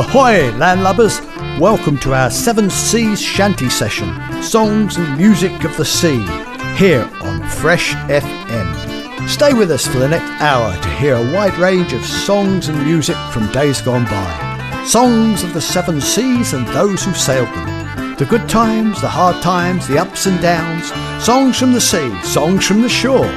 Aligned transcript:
Ahoy, 0.00 0.50
landlubbers! 0.52 1.20
Welcome 1.60 1.98
to 1.98 2.14
our 2.14 2.30
Seven 2.30 2.70
Seas 2.70 3.20
Shanty 3.20 3.68
Session 3.68 4.08
Songs 4.42 4.96
and 4.96 5.18
Music 5.18 5.62
of 5.64 5.76
the 5.76 5.84
Sea, 5.84 6.26
here 6.74 7.06
on 7.20 7.46
Fresh 7.46 7.92
FM. 8.08 9.28
Stay 9.28 9.52
with 9.52 9.70
us 9.70 9.86
for 9.86 9.98
the 9.98 10.08
next 10.08 10.40
hour 10.40 10.74
to 10.80 10.88
hear 10.92 11.16
a 11.16 11.32
wide 11.34 11.54
range 11.58 11.92
of 11.92 12.02
songs 12.02 12.68
and 12.68 12.82
music 12.82 13.14
from 13.30 13.52
days 13.52 13.82
gone 13.82 14.06
by. 14.06 14.84
Songs 14.86 15.42
of 15.42 15.52
the 15.52 15.60
seven 15.60 16.00
seas 16.00 16.54
and 16.54 16.66
those 16.68 17.04
who 17.04 17.12
sailed 17.12 17.48
them. 17.48 18.16
The 18.16 18.24
good 18.24 18.48
times, 18.48 19.02
the 19.02 19.08
hard 19.08 19.42
times, 19.42 19.86
the 19.86 19.98
ups 19.98 20.24
and 20.24 20.40
downs. 20.40 20.90
Songs 21.22 21.58
from 21.58 21.74
the 21.74 21.80
sea, 21.80 22.22
songs 22.22 22.66
from 22.66 22.80
the 22.80 22.88
shore. 22.88 23.30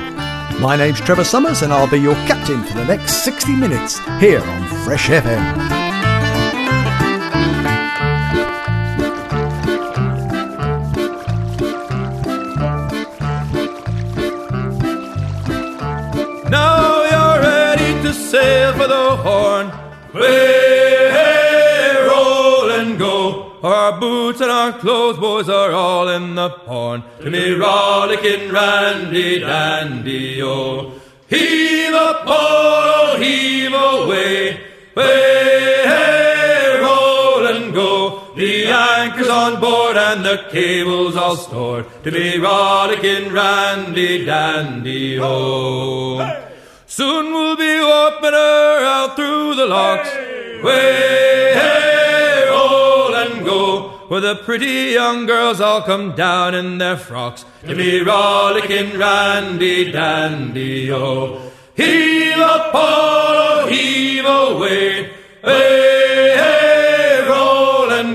My 0.62 0.78
name's 0.78 1.02
Trevor 1.02 1.26
Sommers 1.26 1.62
and 1.62 1.74
I'll 1.74 1.92
be 1.92 2.00
your 2.00 2.16
captain 2.26 2.64
for 2.64 2.76
the 2.76 2.86
next 2.86 3.26
60 3.26 3.54
minutes 3.54 4.00
here 4.22 4.40
on 4.40 4.86
Fresh 4.86 5.10
FM. 5.10 5.83
Now 16.54 17.04
you're 17.14 17.42
ready 17.42 17.92
to 18.04 18.14
sail 18.14 18.74
for 18.74 18.88
the 18.88 19.16
horn. 19.26 19.72
Way, 20.14 21.10
hey, 21.18 22.08
roll 22.08 22.70
and 22.70 23.00
go. 23.00 23.58
Our 23.64 24.00
boots 24.00 24.40
and 24.40 24.52
our 24.52 24.72
clothes, 24.74 25.18
boys, 25.18 25.50
are 25.50 25.72
all 25.72 26.10
in 26.10 26.36
the 26.36 26.50
horn. 26.50 27.04
To 27.22 27.32
me, 27.32 27.54
rollicking 27.54 28.52
randy 28.52 29.40
dandy, 29.40 30.44
oh. 30.44 30.92
Heave 31.28 31.92
a 31.92 32.22
pole, 32.24 32.86
oh, 32.98 33.18
heave 33.20 33.74
away. 33.74 34.60
Way, 34.96 35.82
hey, 35.92 36.33
roll 37.44 37.56
and 37.56 37.74
go. 37.74 38.34
The 38.36 38.66
anchor's 38.68 39.30
on 39.30 39.60
board 39.60 39.98
and 39.98 40.26
the 40.26 40.46
cable's 40.52 41.16
all 41.16 41.36
stored. 41.36 41.86
To 42.04 42.12
be 42.12 42.40
rollicking 42.40 43.32
randy 43.32 44.26
dandy, 44.26 45.20
oh. 45.20 46.50
Soon 46.86 47.34
we'll 47.34 47.56
be 47.56 47.80
whooping 47.80 48.34
her 48.34 48.86
out 48.86 49.16
through 49.16 49.56
the 49.56 49.66
locks. 49.66 50.10
Way, 50.64 51.54
hey, 51.54 52.48
roll 52.50 53.16
and 53.16 53.46
go. 53.46 53.90
Where 54.08 54.22
the 54.22 54.36
pretty 54.36 54.92
young 54.94 55.26
girls 55.26 55.60
all 55.60 55.82
come 55.82 56.16
down 56.16 56.54
in 56.54 56.78
their 56.78 56.98
frocks 56.98 57.46
to 57.66 57.76
be 57.76 58.02
rollicking 58.04 58.98
randy 58.98 59.92
dandy, 59.92 60.92
oh. 60.92 61.52
Heave 61.76 62.38
up, 62.38 62.72
pole, 62.72 63.68
heave 63.68 64.26
away. 64.26 65.10
Hey, 65.44 66.14
hey, 66.14 66.23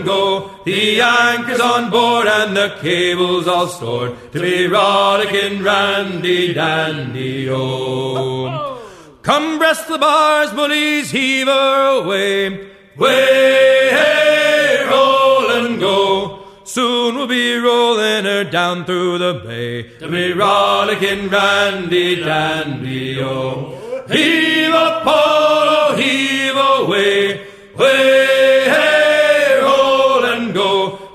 go. 0.09 0.51
The 0.65 1.01
anchor's 1.01 1.61
on 1.61 1.91
board 1.91 2.27
and 2.27 2.57
the 2.57 2.71
cable's 2.81 3.47
all 3.47 3.69
stored 3.69 4.33
to 4.33 4.41
be 4.41 4.67
rollicking 4.67 5.63
randy 5.63 6.55
dandy, 6.55 7.49
oh. 7.51 8.81
Come 9.23 9.59
breast 9.59 9.87
the 9.89 9.99
bars, 9.99 10.51
bullies, 10.53 11.11
heave 11.11 11.47
her 11.47 12.03
away. 12.03 12.71
Way, 12.97 13.91
hey, 13.99 14.87
roll 14.91 15.51
and 15.59 15.79
go. 15.79 16.45
Soon 16.65 17.17
we'll 17.17 17.27
be 17.27 17.57
rolling 17.57 18.25
her 18.25 18.45
down 18.45 18.85
through 18.85 19.19
the 19.19 19.35
bay 19.47 19.99
to 19.99 20.09
be 20.09 20.33
rollicking 20.33 21.29
randy 21.29 22.17
dandy, 22.17 23.21
oh. 23.21 24.05
Heave 24.11 24.75
a 24.87 24.91
pole, 25.05 25.97
heave 25.97 26.57
away. 26.57 27.47
Way, 27.77 28.65
hey. 28.75 29.08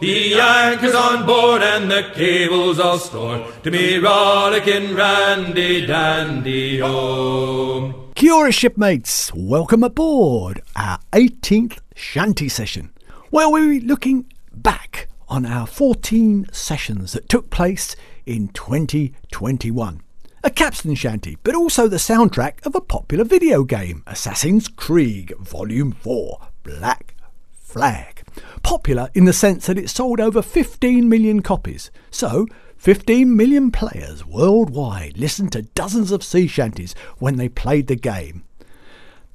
The 0.03 0.37
anchor's 0.37 0.93
on 0.93 1.25
board 1.25 1.61
and 1.61 1.89
the 1.89 2.03
cable's 2.13 2.77
all 2.77 2.99
stored 2.99 3.63
to 3.63 3.71
be 3.71 3.99
rollicking 3.99 4.93
randy 4.93 5.85
dandy, 5.85 6.81
oh. 6.83 8.11
Kia 8.13 8.33
ora, 8.33 8.51
shipmates. 8.51 9.33
Welcome 9.33 9.81
aboard 9.81 10.61
our 10.75 10.99
18th 11.13 11.79
shanty 11.95 12.49
session. 12.49 12.91
Well, 13.31 13.53
we're 13.53 13.79
looking 13.79 14.25
back 14.53 15.07
on 15.29 15.45
our 15.45 15.65
14 15.65 16.47
sessions 16.51 17.13
that 17.13 17.29
took 17.29 17.49
place 17.49 17.95
in 18.25 18.49
2021. 18.49 20.01
A 20.43 20.49
capstan 20.49 20.95
shanty, 20.95 21.37
but 21.43 21.55
also 21.55 21.87
the 21.87 21.95
soundtrack 21.95 22.65
of 22.65 22.75
a 22.75 22.81
popular 22.81 23.23
video 23.23 23.63
game, 23.63 24.03
Assassin's 24.05 24.67
Creed 24.67 25.33
Volume 25.39 25.93
4 25.93 26.39
Black 26.63 27.15
Flag. 27.53 28.22
Popular 28.63 29.09
in 29.13 29.25
the 29.25 29.33
sense 29.33 29.67
that 29.67 29.77
it 29.77 29.89
sold 29.89 30.19
over 30.19 30.41
15 30.41 31.07
million 31.07 31.41
copies. 31.41 31.91
So, 32.11 32.47
15 32.77 33.35
million 33.35 33.71
players 33.71 34.25
worldwide 34.25 35.17
listened 35.17 35.51
to 35.53 35.61
dozens 35.61 36.11
of 36.11 36.23
sea 36.23 36.47
shanties 36.47 36.93
when 37.17 37.37
they 37.37 37.47
played 37.47 37.87
the 37.87 37.95
game. 37.95 38.43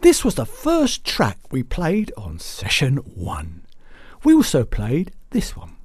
This 0.01 0.25
was 0.25 0.35
the 0.35 0.47
first 0.47 1.05
track 1.05 1.39
we 1.51 1.63
played 1.63 2.13
on 2.17 2.39
session 2.39 2.99
1. 2.99 3.67
We 4.25 4.35
also 4.35 4.65
played 4.65 5.13
this 5.31 5.57
one. 5.57 5.77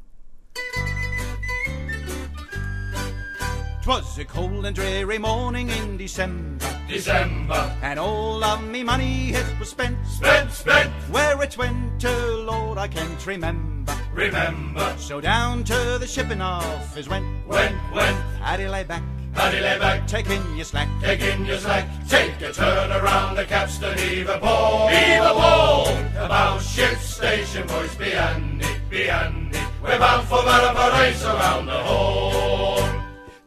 'Twas 3.84 4.18
a 4.18 4.24
cold 4.24 4.66
and 4.66 4.74
dreary 4.76 5.18
morning 5.18 5.70
in 5.70 5.98
December, 5.98 6.66
December, 6.88 7.76
and 7.82 8.00
all 8.00 8.42
of 8.42 8.64
me 8.64 8.82
money 8.82 9.32
it 9.34 9.46
was 9.60 9.70
spent. 9.70 9.98
spent, 10.08 10.50
spent, 10.52 10.90
Where 11.12 11.42
it 11.44 11.58
went 11.58 12.00
to, 12.00 12.10
Lord, 12.46 12.78
I 12.78 12.88
can't 12.88 13.28
remember. 13.28 13.94
remember, 14.14 14.96
So 14.98 15.20
down 15.20 15.66
to 15.66 15.98
the 16.00 16.08
shipping 16.08 16.40
office 16.42 17.10
went. 17.10 17.26
went, 17.46 17.76
went, 17.94 18.18
Paddy 18.42 18.70
lay 18.70 18.86
back, 18.86 19.04
Paddy 19.34 19.60
lay 19.60 19.78
back, 19.78 20.08
taking 20.08 20.42
your 20.56 20.64
slack. 20.66 20.88
take 21.02 21.20
in 21.22 21.46
your 21.46 21.58
slack, 21.58 21.86
take 22.08 22.40
a 22.42 22.54
turn 22.54 22.90
around 22.90 23.36
the 23.36 23.44
capstan, 23.44 23.98
heave 23.98 24.30
a 24.30 24.38
pole, 24.40 24.88
heave 24.88 25.22
a 25.24 25.34
pole, 25.34 25.88
about 26.24 26.62
ship 26.62 26.98
station, 27.00 27.68
boys, 27.68 27.94
be 27.96 28.12
handy, 28.12 28.66
be 28.90 29.04
handy, 29.04 29.60
we're 29.84 30.00
bound 30.00 30.26
for 30.30 30.42
Valparaiso 30.42 31.36
around 31.36 31.66
the 31.66 31.74
horn, 31.74 32.43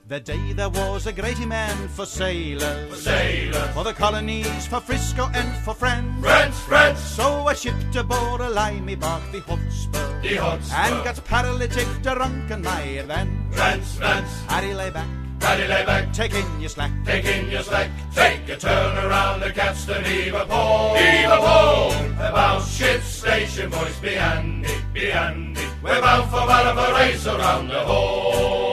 The 0.09 0.21
day 0.21 0.53
there 0.53 0.69
was 0.69 1.09
a 1.09 1.13
great 1.13 1.41
man 1.49 1.89
for 1.89 2.07
sailors, 2.07 3.03
sailor, 3.03 3.67
for 3.75 3.83
the 3.83 3.93
colonies, 3.93 4.65
for 4.69 4.79
Frisco 4.79 5.29
and 5.35 5.65
for 5.65 5.75
France. 5.75 6.21
France, 6.21 6.61
France, 6.61 7.01
So 7.01 7.49
I 7.49 7.55
shipped 7.55 7.97
aboard 7.97 8.41
a 8.41 8.49
limey 8.49 8.95
bark, 8.95 9.25
the 9.33 9.41
Hotspur, 9.41 10.21
the 10.23 10.37
Hotspur, 10.37 10.77
and 10.77 11.05
got 11.05 11.25
paralytic 11.25 11.89
drunk 12.03 12.53
in 12.53 12.63
my 12.63 12.83
advance. 12.83 13.57
France, 13.57 13.97
France, 13.97 14.31
Paddy 14.47 14.75
lay 14.75 14.91
back, 14.91 15.09
Paddy 15.41 15.67
lay 15.67 15.85
back, 15.85 16.13
taking 16.13 16.47
your 16.61 16.69
slack. 16.69 16.93
Take 17.05 17.25
in 17.25 17.51
your 17.51 17.65
slack, 17.65 17.91
take 18.15 18.49
a 18.49 18.57
turn 18.57 18.97
around 19.05 19.41
the 19.41 19.51
capstan, 19.51 20.05
heave 20.05 20.35
a 20.35 20.47
pole, 20.47 20.95
heave 20.95 21.31
a 21.31 21.37
pole. 21.37 21.93
About 22.25 22.63
ship 22.63 23.03
station, 23.03 23.71
boys, 23.71 23.97
be 23.99 24.11
handy, 24.11 24.71
be 24.93 25.07
handy. 25.07 25.67
We're 25.83 26.01
bound 26.01 26.31
for 26.31 26.47
Valparaiso 26.47 27.37
around 27.37 27.69
the 27.69 27.81
horn. 27.81 28.66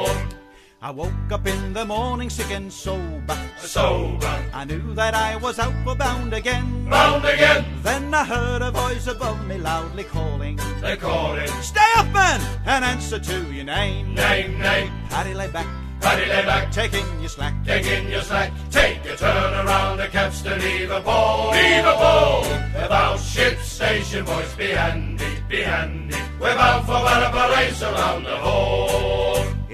I 0.84 0.92
woke 0.92 1.32
up 1.32 1.48
in 1.48 1.72
the 1.72 1.86
morning 1.86 2.30
sick 2.30 2.52
and 2.52 2.72
sober. 2.72 3.38
Sober, 3.58 4.44
I 4.54 4.66
knew 4.66 4.94
that 4.96 5.14
I 5.14 5.38
was 5.38 5.58
outward 5.58 5.98
bound 5.98 6.34
again. 6.34 6.90
bound 6.90 7.24
again, 7.24 7.64
Then 7.84 8.14
I 8.14 8.26
heard 8.26 8.62
a 8.62 8.70
voice 8.70 9.08
above 9.08 9.48
me 9.48 9.58
loudly 9.58 10.04
calling, 10.04 10.60
they 10.82 10.98
call 10.98 11.36
it. 11.36 11.48
Stay 11.62 11.80
up, 11.96 12.12
man, 12.12 12.42
and 12.66 12.84
answer 12.84 13.18
to 13.18 13.54
your 13.54 13.64
name. 13.64 14.14
Name, 14.14 14.60
name, 14.60 14.92
Paddy 15.10 15.34
lay 15.34 15.48
back, 15.48 15.68
Paddy 16.02 16.26
lay 16.26 16.44
back, 16.44 16.70
taking 16.74 17.08
your 17.22 17.30
slack. 17.30 17.54
take 17.64 17.86
in 17.86 18.12
your 18.12 18.22
slack, 18.22 18.52
take 18.70 19.06
a 19.06 19.16
turn 19.16 19.66
around 19.66 20.00
the 20.00 20.10
capstan, 20.10 20.60
heave 20.60 20.92
a 20.92 21.00
pole, 21.00 21.54
heave 21.54 21.86
a 21.86 21.94
pole. 21.94 22.44
About 22.84 23.22
ship 23.22 23.58
station, 23.60 24.26
boys, 24.26 24.54
be 24.56 24.68
handy, 24.72 25.32
be 25.48 25.62
handy. 25.62 26.18
We're 26.42 26.54
bound 26.56 26.86
for 26.86 27.00
Valparaiso 27.00 27.90
around 27.90 28.24
the 28.26 28.36
horn. 28.36 29.23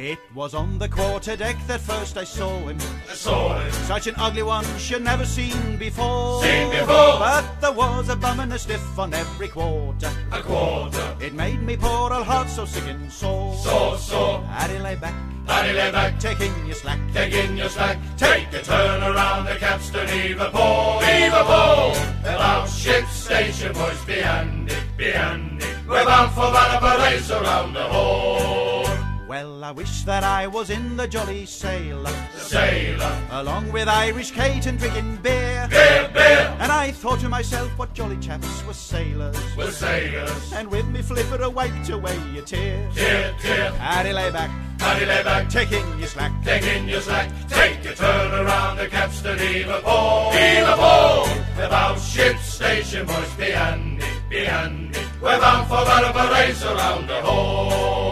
It 0.02 0.20
was 0.34 0.54
on 0.54 0.80
the 0.80 0.88
quarter 0.88 1.36
deck 1.36 1.58
that 1.68 1.82
first 1.82 2.16
I 2.16 2.24
saw 2.24 2.58
him. 2.68 2.78
I 3.10 3.14
saw 3.14 3.60
him. 3.60 3.70
Such 3.84 4.08
an 4.08 4.16
ugly 4.18 4.44
one 4.44 4.64
she'd 4.78 5.02
never 5.02 5.26
seen 5.26 5.76
before. 5.76 6.42
Seen 6.42 6.70
before. 6.70 7.20
But 7.20 7.60
there 7.60 7.74
was 7.74 8.08
a 8.08 8.16
bum 8.16 8.40
and 8.40 8.54
a 8.54 8.58
stiff 8.58 8.98
on 8.98 9.14
every 9.14 9.50
quarter. 9.50 10.10
A 10.32 10.42
quarter. 10.42 11.18
It 11.20 11.34
made 11.34 11.62
me 11.62 11.76
poor 11.76 12.14
old 12.14 12.26
heart 12.26 12.48
so 12.48 12.64
sick 12.64 12.88
and 12.88 13.12
sore. 13.12 13.54
So, 13.56 13.98
so. 13.98 14.42
Paddy 14.48 14.80
lay 14.80 14.96
back, 14.96 15.16
Paddy 15.46 15.74
lay 15.74 15.92
back. 15.92 16.18
taking 16.18 16.56
your 16.66 16.76
slack. 16.76 17.00
Take 17.12 17.34
in 17.34 17.58
your 17.58 17.68
slack. 17.68 17.98
Take 18.16 18.54
a 18.54 18.62
turn 18.62 19.04
around 19.04 19.48
the 19.48 19.56
capstan. 19.56 20.08
Heave 20.08 20.40
a 20.40 20.50
pole. 20.50 21.02
Heave 21.02 21.34
a 21.34 21.44
pole. 21.44 21.92
About 22.22 22.70
ship 22.70 23.06
station, 23.08 23.74
boys. 23.74 24.02
Be 24.06 24.14
handy. 24.14 24.76
Be 24.96 25.12
handy. 25.12 25.66
We're 25.86 26.06
bound 26.06 26.32
for 26.32 26.50
Valparaiso 26.54 27.44
around 27.44 27.74
the 27.74 27.84
horn. 27.84 28.69
Well, 29.30 29.64
I 29.64 29.70
wish 29.70 30.02
that 30.06 30.24
I 30.24 30.48
was 30.48 30.72
in 30.72 30.98
the 30.98 31.08
jolly 31.08 31.46
sailor, 31.46 32.12
sailor. 32.36 33.22
along 33.30 33.72
with 33.72 33.88
Irish 33.88 34.32
Kate 34.32 34.66
and 34.66 34.80
drinking 34.80 35.18
beer. 35.18 35.68
Beer, 35.70 36.10
beer. 36.12 36.58
And 36.60 36.72
I 36.72 36.90
thought 36.92 37.20
to 37.20 37.30
myself, 37.30 37.70
what 37.78 37.94
jolly 37.94 38.18
chaps 38.18 38.66
were 38.66 38.74
sailors. 38.74 39.38
We're 39.56 39.70
sailors. 39.70 40.52
And 40.52 40.72
with 40.72 40.88
me 40.88 41.04
flipper, 41.04 41.44
I 41.44 41.46
wiped 41.46 41.90
away 41.92 42.20
your 42.34 42.44
tears. 42.44 42.96
Tear, 42.96 43.36
tear. 43.40 43.72
Paddy 43.74 44.14
lay 44.14 44.32
back, 44.32 44.50
Paddy 44.80 45.06
lay 45.06 45.22
back. 45.22 45.48
taking 45.48 46.00
your 46.00 46.08
slack. 46.08 46.32
Taking 46.44 46.90
your 46.90 47.02
slack, 47.02 47.30
take 47.50 47.86
a 47.86 47.94
turn 47.94 48.32
around 48.34 48.78
the 48.78 48.88
capstan, 48.88 49.38
heave 49.38 49.70
a 49.70 49.80
pole, 49.82 50.32
heave 50.32 50.68
a 50.68 50.76
pole. 50.76 51.28
About 51.64 52.00
ship 52.00 52.36
station, 52.40 53.06
boys, 53.06 53.36
be 53.38 53.52
handy, 53.52 54.06
be 54.28 54.44
handy. 54.46 55.00
We're 55.22 55.40
bound 55.40 55.68
for 55.68 55.86
Valparaiso 55.86 56.76
around 56.76 57.08
the 57.08 57.22
horn. 57.22 58.09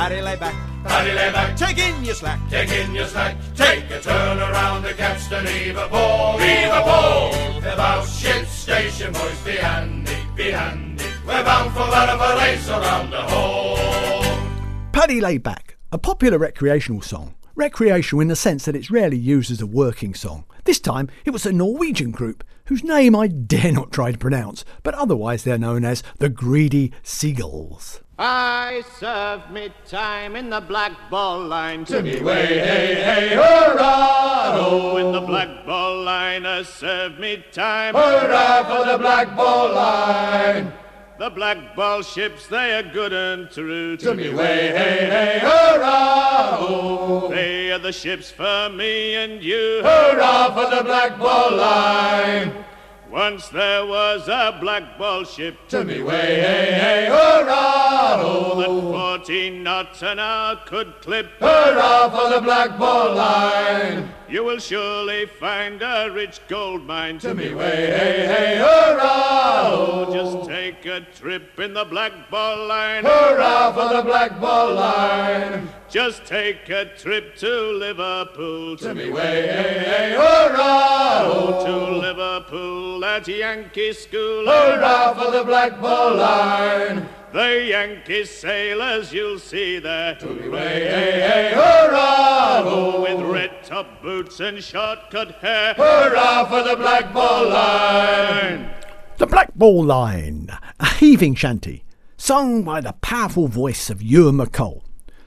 Paddy 0.00 0.22
lay 0.22 0.36
back, 0.36 0.54
Paddy 0.84 1.12
lay 1.12 1.30
back, 1.30 1.54
Take 1.58 1.76
in 1.76 2.02
your 2.02 2.14
slack. 2.14 2.40
take 2.48 2.70
in 2.70 2.94
your 2.94 3.04
slack, 3.04 3.36
take 3.54 3.90
a 3.90 4.00
turn 4.00 4.38
around 4.38 4.82
the 4.82 4.94
capstan, 4.94 5.46
heave 5.46 5.76
a 5.76 5.86
pole, 5.88 6.38
heave 6.38 6.72
a 6.72 6.80
pole. 6.80 7.58
About 7.70 8.08
ship 8.08 8.46
station, 8.46 9.12
boys, 9.12 9.38
be 9.44 9.50
handy, 9.50 10.16
be 10.34 10.52
handy. 10.52 11.04
We're 11.26 11.44
bound 11.44 11.72
for 11.72 11.84
Valparaiso 11.84 12.80
around 12.80 13.10
the 13.10 13.20
horn. 13.20 14.90
Paddy 14.92 15.20
Lay 15.20 15.36
Back, 15.36 15.76
a 15.92 15.98
popular 15.98 16.38
recreational 16.38 17.02
song. 17.02 17.34
Recreational 17.54 18.22
in 18.22 18.28
the 18.28 18.36
sense 18.36 18.64
that 18.64 18.74
it's 18.74 18.90
rarely 18.90 19.18
used 19.18 19.50
as 19.50 19.60
a 19.60 19.66
working 19.66 20.14
song. 20.14 20.46
This 20.64 20.80
time 20.80 21.10
it 21.26 21.30
was 21.30 21.44
a 21.44 21.52
Norwegian 21.52 22.10
group 22.10 22.42
whose 22.64 22.82
name 22.82 23.14
I 23.14 23.26
dare 23.26 23.70
not 23.70 23.92
try 23.92 24.12
to 24.12 24.18
pronounce, 24.18 24.64
but 24.82 24.94
otherwise 24.94 25.44
they're 25.44 25.58
known 25.58 25.84
as 25.84 26.02
the 26.16 26.30
Greedy 26.30 26.90
Seagulls. 27.02 28.00
I 28.22 28.82
served 28.98 29.50
me 29.50 29.72
time 29.88 30.36
in 30.36 30.50
the 30.50 30.60
black 30.60 30.92
ball 31.08 31.40
line. 31.40 31.86
To 31.86 32.02
me 32.02 32.20
way, 32.20 32.58
hey, 32.58 32.94
hey, 33.02 33.28
hurrah! 33.34 34.58
Oh, 34.58 34.98
in 34.98 35.10
the 35.10 35.22
black 35.22 35.64
ball 35.64 36.02
line, 36.02 36.44
I 36.44 36.62
served 36.62 37.18
me 37.18 37.42
time. 37.50 37.94
Hurrah 37.94 38.64
for 38.64 38.92
the 38.92 38.98
black 38.98 39.34
ball 39.34 39.72
line! 39.72 40.70
The 41.18 41.30
black 41.30 41.74
ball 41.74 42.02
ships, 42.02 42.46
they 42.46 42.74
are 42.74 42.82
good 42.82 43.14
and 43.14 43.50
true 43.50 43.96
to, 43.96 44.14
To 44.14 44.36
way, 44.36 44.68
hey, 44.68 45.06
hey, 45.06 45.38
hurrah! 45.40 46.58
Oh. 46.60 47.28
They 47.30 47.72
are 47.72 47.78
the 47.78 47.92
ships 47.92 48.30
for 48.30 48.68
me 48.68 49.14
and 49.14 49.42
you. 49.42 49.80
Hurrah 49.82 50.52
for 50.52 50.76
the 50.76 50.84
black 50.84 51.18
ball 51.18 51.56
line! 51.56 52.66
Once 53.10 53.48
there 53.48 53.84
was 53.84 54.28
a 54.28 54.56
black 54.60 54.96
ball 54.96 55.24
ship 55.24 55.56
To 55.68 55.84
me 55.84 56.00
way, 56.00 56.14
hey, 56.14 56.72
hey, 56.72 57.06
hurrah! 57.06 58.18
that 58.56 58.68
Oh. 58.68 58.92
14 59.20 59.62
knots 59.64 60.02
an 60.02 60.20
hour 60.20 60.56
could 60.64 60.94
clip. 61.02 61.26
Hurrah 61.40 62.08
for 62.08 62.32
the 62.32 62.40
black 62.40 62.78
ball 62.78 63.16
line! 63.16 64.08
You 64.28 64.44
will 64.44 64.60
surely 64.60 65.26
find 65.26 65.82
a 65.82 66.08
rich 66.12 66.40
gold 66.46 66.86
mine. 66.86 67.18
To 67.18 67.34
me 67.34 67.52
way, 67.52 67.86
hey, 67.86 68.26
hey, 68.26 68.58
hurrah! 68.58 69.62
Oh, 69.64 70.06
oh, 70.06 70.14
just 70.14 70.48
take 70.48 70.86
a 70.86 71.00
trip 71.00 71.58
in 71.58 71.74
the 71.74 71.84
black 71.84 72.30
ball 72.30 72.68
line. 72.68 73.04
Hurrah 73.04 73.72
for 73.72 73.94
the 73.96 74.02
black 74.02 74.40
ball 74.40 74.74
line! 74.74 75.68
Just 75.88 76.24
take 76.24 76.68
a 76.68 76.84
trip 76.96 77.34
to 77.38 77.72
Liverpool. 77.72 78.76
To 78.76 78.94
me 78.94 79.10
way, 79.10 79.48
hey, 79.48 79.84
hey, 79.84 80.12
hurrah! 80.12 81.24
Oh, 81.24 81.56
oh. 81.58 81.66
to 81.66 81.98
Liverpool 81.98 82.99
at 83.04 83.28
Yankee 83.28 83.92
School. 83.92 84.46
Hurrah 84.46 85.14
for 85.14 85.30
the 85.30 85.44
black 85.44 85.80
ball 85.80 86.16
line! 86.16 87.08
The 87.32 87.66
Yankee 87.68 88.24
sailors 88.24 89.12
you'll 89.12 89.38
see 89.38 89.78
there. 89.78 90.16
To 90.16 90.26
me 90.26 90.48
way, 90.48 90.80
hey, 90.80 91.20
hey, 91.20 91.52
hurrah! 91.54 92.62
Oh, 92.64 93.02
with 93.02 93.20
red 93.32 93.62
top 93.64 94.02
boots 94.02 94.40
and 94.40 94.62
short 94.62 95.10
cut 95.10 95.32
hair. 95.36 95.74
Hurrah 95.74 96.46
for 96.46 96.68
the 96.68 96.76
black 96.76 97.12
ball 97.12 97.48
line! 97.48 98.70
The 99.18 99.26
Black 99.26 99.54
Ball 99.54 99.84
Line, 99.84 100.48
a 100.80 100.86
heaving 100.94 101.34
shanty, 101.34 101.84
sung 102.16 102.62
by 102.62 102.80
the 102.80 102.94
powerful 103.02 103.48
voice 103.48 103.90
of 103.90 104.00
Ewan 104.00 104.38
MacColl. 104.38 104.80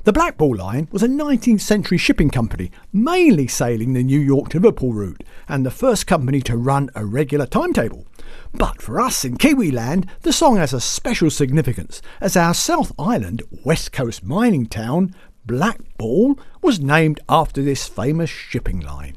The 0.05 0.11
Blackball 0.11 0.57
Line 0.57 0.89
was 0.91 1.01
a 1.01 1.07
19th 1.07 1.61
century 1.61 1.97
shipping 1.97 2.29
company, 2.29 2.71
mainly 2.91 3.47
sailing 3.47 3.93
the 3.93 4.03
New 4.03 4.19
York 4.19 4.49
to 4.49 4.57
Liverpool 4.57 4.91
route, 4.91 5.23
and 5.47 5.65
the 5.65 5.71
first 5.71 6.07
company 6.07 6.41
to 6.41 6.57
run 6.57 6.89
a 6.93 7.05
regular 7.05 7.45
timetable. 7.45 8.05
But 8.53 8.81
for 8.81 8.99
us 8.99 9.23
in 9.23 9.37
Kiwi 9.37 9.71
land, 9.71 10.07
the 10.23 10.33
song 10.33 10.57
has 10.57 10.73
a 10.73 10.81
special 10.81 11.29
significance, 11.29 12.01
as 12.19 12.35
our 12.35 12.53
South 12.53 12.91
Island 12.99 13.43
west 13.63 13.93
coast 13.93 14.25
mining 14.25 14.65
town, 14.65 15.15
Blackball, 15.47 16.37
was 16.61 16.81
named 16.81 17.21
after 17.29 17.61
this 17.61 17.87
famous 17.87 18.29
shipping 18.29 18.81
line. 18.81 19.15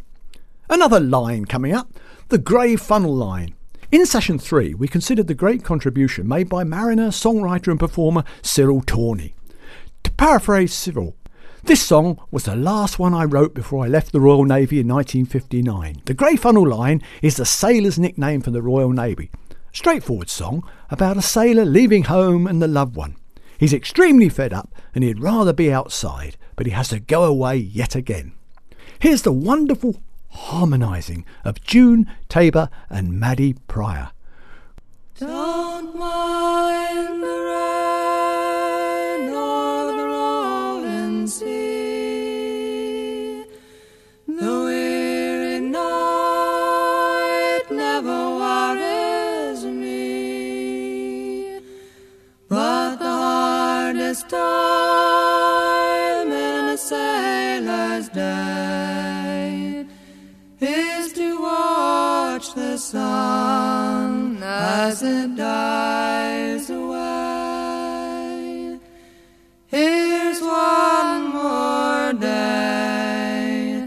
Another 0.71 1.01
line 1.01 1.47
coming 1.47 1.73
up 1.73 1.91
the 2.29 2.39
Grey 2.39 2.77
Funnel 2.77 3.15
Line. 3.15 3.55
In 3.91 4.07
session 4.07 4.39
three, 4.39 4.73
we 4.73 4.87
considered 4.87 5.27
the 5.27 5.35
great 5.35 5.65
contribution 5.65 6.29
made 6.29 6.49
by 6.49 6.63
mariner, 6.63 7.09
songwriter, 7.09 7.73
and 7.73 7.81
performer 7.81 8.23
Cyril 8.43 8.83
Tawney. 8.83 9.35
To 10.07 10.13
paraphrase 10.13 10.73
Cyril, 10.73 11.17
this 11.65 11.83
song 11.83 12.21
was 12.31 12.45
the 12.45 12.55
last 12.55 12.97
one 12.97 13.13
I 13.13 13.25
wrote 13.25 13.55
before 13.55 13.85
I 13.85 13.89
left 13.89 14.13
the 14.13 14.21
Royal 14.21 14.45
Navy 14.45 14.79
in 14.79 14.87
1959. 14.87 16.03
The 16.05 16.15
Grey 16.15 16.37
Funnel 16.37 16.69
Line 16.69 17.03
is 17.23 17.37
the 17.37 17.45
sailor's 17.45 17.99
nickname 17.99 18.41
for 18.41 18.53
the 18.53 18.63
Royal 18.63 18.93
Navy. 18.93 19.33
Straightforward 19.73 20.31
song 20.31 20.63
about 20.91 21.17
a 21.17 21.23
sailor 21.23 21.65
leaving 21.65 22.05
home 22.05 22.47
and 22.47 22.63
the 22.63 22.69
loved 22.69 22.95
one. 22.95 23.17
He's 23.59 23.73
extremely 23.73 24.29
fed 24.29 24.53
up 24.53 24.73
and 24.95 25.03
he'd 25.03 25.19
rather 25.19 25.53
be 25.53 25.73
outside, 25.73 26.37
but 26.55 26.67
he 26.67 26.73
has 26.73 26.91
to 26.91 27.01
go 27.01 27.25
away 27.25 27.57
yet 27.57 27.97
again. 27.97 28.33
Here's 29.01 29.23
the 29.23 29.33
wonderful 29.33 30.01
harmonising 30.29 31.25
of 31.45 31.61
June 31.63 32.09
Tabor 32.29 32.71
and 32.89 33.19
Maddy 33.19 33.57
Prior. 33.67 34.13
Don't 35.19 35.99
mind 35.99 37.25
the 37.25 37.27
rain 37.27 37.76
hardest 54.17 54.31
time 54.31 56.33
in 56.33 56.65
a 56.71 56.77
sailor's 56.77 58.09
day 58.09 59.87
is 60.61 61.13
to 61.13 61.41
watch 61.43 62.55
the 62.55 62.79
sun 62.79 64.43
as 64.43 65.03
it 65.03 65.37
dies 65.37 66.71
away. 66.71 66.97
Here's 69.67 70.41
one 70.41 71.35
more 71.35 72.15
day 72.15 73.87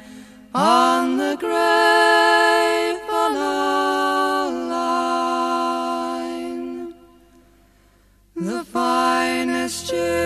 on 0.53 1.17
the 1.17 1.35
gray 1.39 2.99
funnel 3.07 4.51
line. 4.69 5.73
The 8.35 8.63
finest 8.65 9.87
ship 9.87 10.18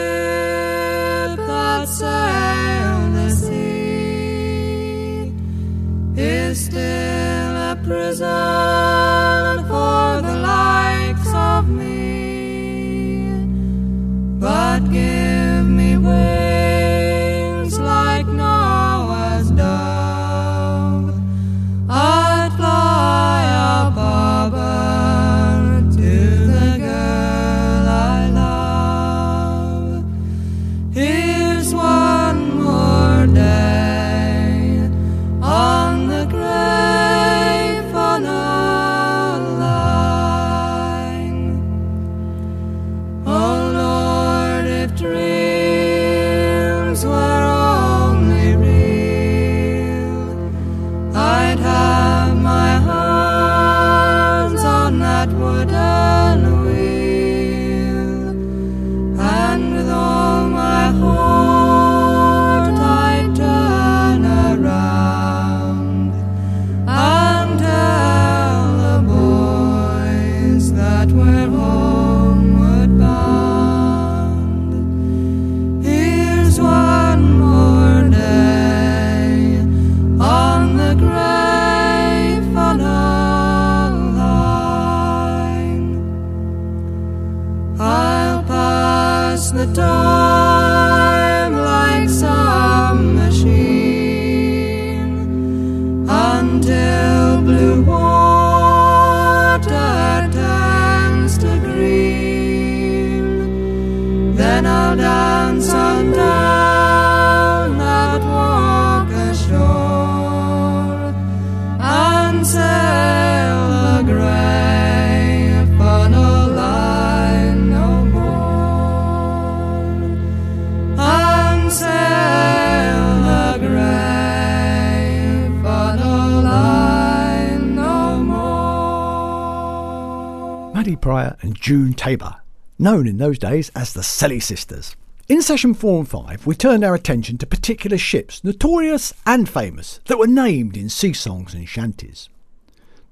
and 131.43 131.59
June 131.59 131.93
Tabor, 131.93 132.37
known 132.79 133.07
in 133.07 133.17
those 133.17 133.37
days 133.37 133.69
as 133.75 133.93
the 133.93 134.01
Silly 134.01 134.39
Sisters. 134.39 134.95
In 135.29 135.41
session 135.41 135.73
4 135.73 135.99
and 135.99 136.09
5, 136.09 136.47
we 136.47 136.55
turned 136.55 136.83
our 136.83 136.95
attention 136.95 137.37
to 137.37 137.45
particular 137.45 137.97
ships, 137.97 138.43
notorious 138.43 139.13
and 139.25 139.47
famous, 139.47 139.99
that 140.05 140.17
were 140.17 140.27
named 140.27 140.75
in 140.75 140.89
sea 140.89 141.13
songs 141.13 141.53
and 141.53 141.69
shanties. 141.69 142.29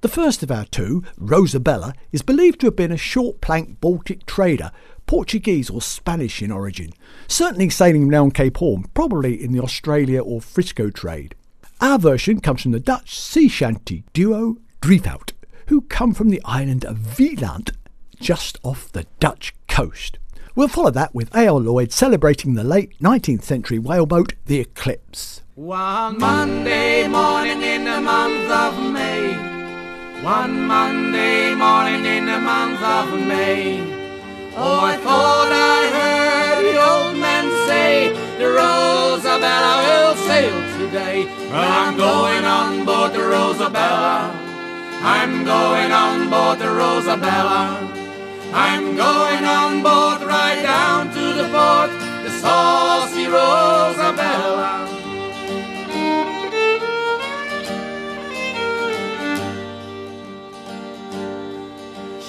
The 0.02 0.08
first 0.08 0.42
of 0.42 0.50
our 0.50 0.66
two, 0.66 1.04
Rosabella, 1.20 1.94
is 2.12 2.24
believed 2.24 2.60
to 2.62 2.68
have 2.68 2.76
been 2.76 2.92
a 2.92 2.98
short 2.98 3.40
plank 3.40 3.80
Baltic 3.80 4.26
trader, 4.26 4.72
Portuguese 5.06 5.70
or 5.70 5.82
Spanish 5.82 6.42
in 6.42 6.52
origin, 6.52 6.92
certainly 7.28 7.70
sailing 7.70 8.10
round 8.10 8.34
Cape 8.34 8.58
Horn, 8.58 8.86
probably 8.94 9.42
in 9.42 9.52
the 9.52 9.62
Australia 9.62 10.22
or 10.22 10.42
Frisco 10.42 10.90
trade. 10.90 11.36
Our 11.80 12.00
version 12.00 12.40
comes 12.40 12.64
from 12.64 12.72
the 12.72 12.80
Dutch 12.80 13.20
sea 13.20 13.48
shanty 13.48 14.04
duo 14.14 14.58
Driefout, 14.82 15.34
who 15.68 15.82
come 15.82 16.14
from 16.14 16.30
the 16.30 16.42
island 16.46 16.84
of 16.84 16.98
Vlieland, 16.98 17.72
just 18.22 18.60
off 18.64 18.92
the 18.92 19.06
Dutch 19.20 19.54
coast. 19.68 20.20
We'll 20.56 20.68
follow 20.68 20.92
that 20.92 21.16
with 21.16 21.36
A.L. 21.36 21.58
Lloyd 21.60 21.92
celebrating 21.92 22.54
the 22.54 22.64
late 22.64 22.98
19th 23.00 23.42
century 23.42 23.80
whaleboat, 23.80 24.34
the 24.46 24.60
Eclipse. 24.60 25.42
One 25.56 26.20
Monday 26.20 27.08
morning 27.08 27.62
in 27.64 27.84
the 27.84 28.00
month 28.00 28.52
of 28.52 28.94
May. 28.94 29.34
One 30.24 30.68
Monday 30.68 31.56
morning 31.56 32.06
in 32.06 32.28
the 32.28 32.40
month 32.40 32.82
of 32.82 33.20
May. 33.28 33.82
Oh, 34.56 34.80
I 34.82 34.98
thought 34.98 35.50
I 35.52 35.80
heard 35.98 36.64
the 36.64 36.78
old 36.80 37.18
man 37.18 37.50
say, 37.68 38.10
the 38.38 38.46
Rosabella 38.46 39.74
will 39.88 40.16
sail 40.28 40.78
today. 40.78 41.26
Well, 41.50 41.72
I'm 41.72 41.98
going 41.98 42.46
on 42.46 42.86
board 42.86 43.14
the 43.14 43.20
Rosabella. 43.20 44.32
I'm 45.04 45.44
going 45.44 45.92
on 45.92 46.30
board 46.30 46.60
the 46.60 46.66
Rosabella. 46.66 48.01
I'm 48.54 48.98
going 48.98 49.46
on 49.46 49.82
board 49.82 50.28
right 50.28 50.62
down 50.62 51.08
to 51.14 51.34
the 51.40 51.48
port, 51.56 51.90
the 52.24 52.30
saucy 52.42 53.26
Rosabella. 53.26 54.88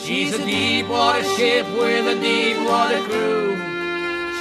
She's 0.05 0.33
a 0.35 0.45
deep 0.45 0.89
water 0.89 1.25
ship 1.25 1.67
with 1.77 2.07
a 2.07 2.21
deep 2.21 2.57
water 2.69 3.03
crew. 3.03 3.57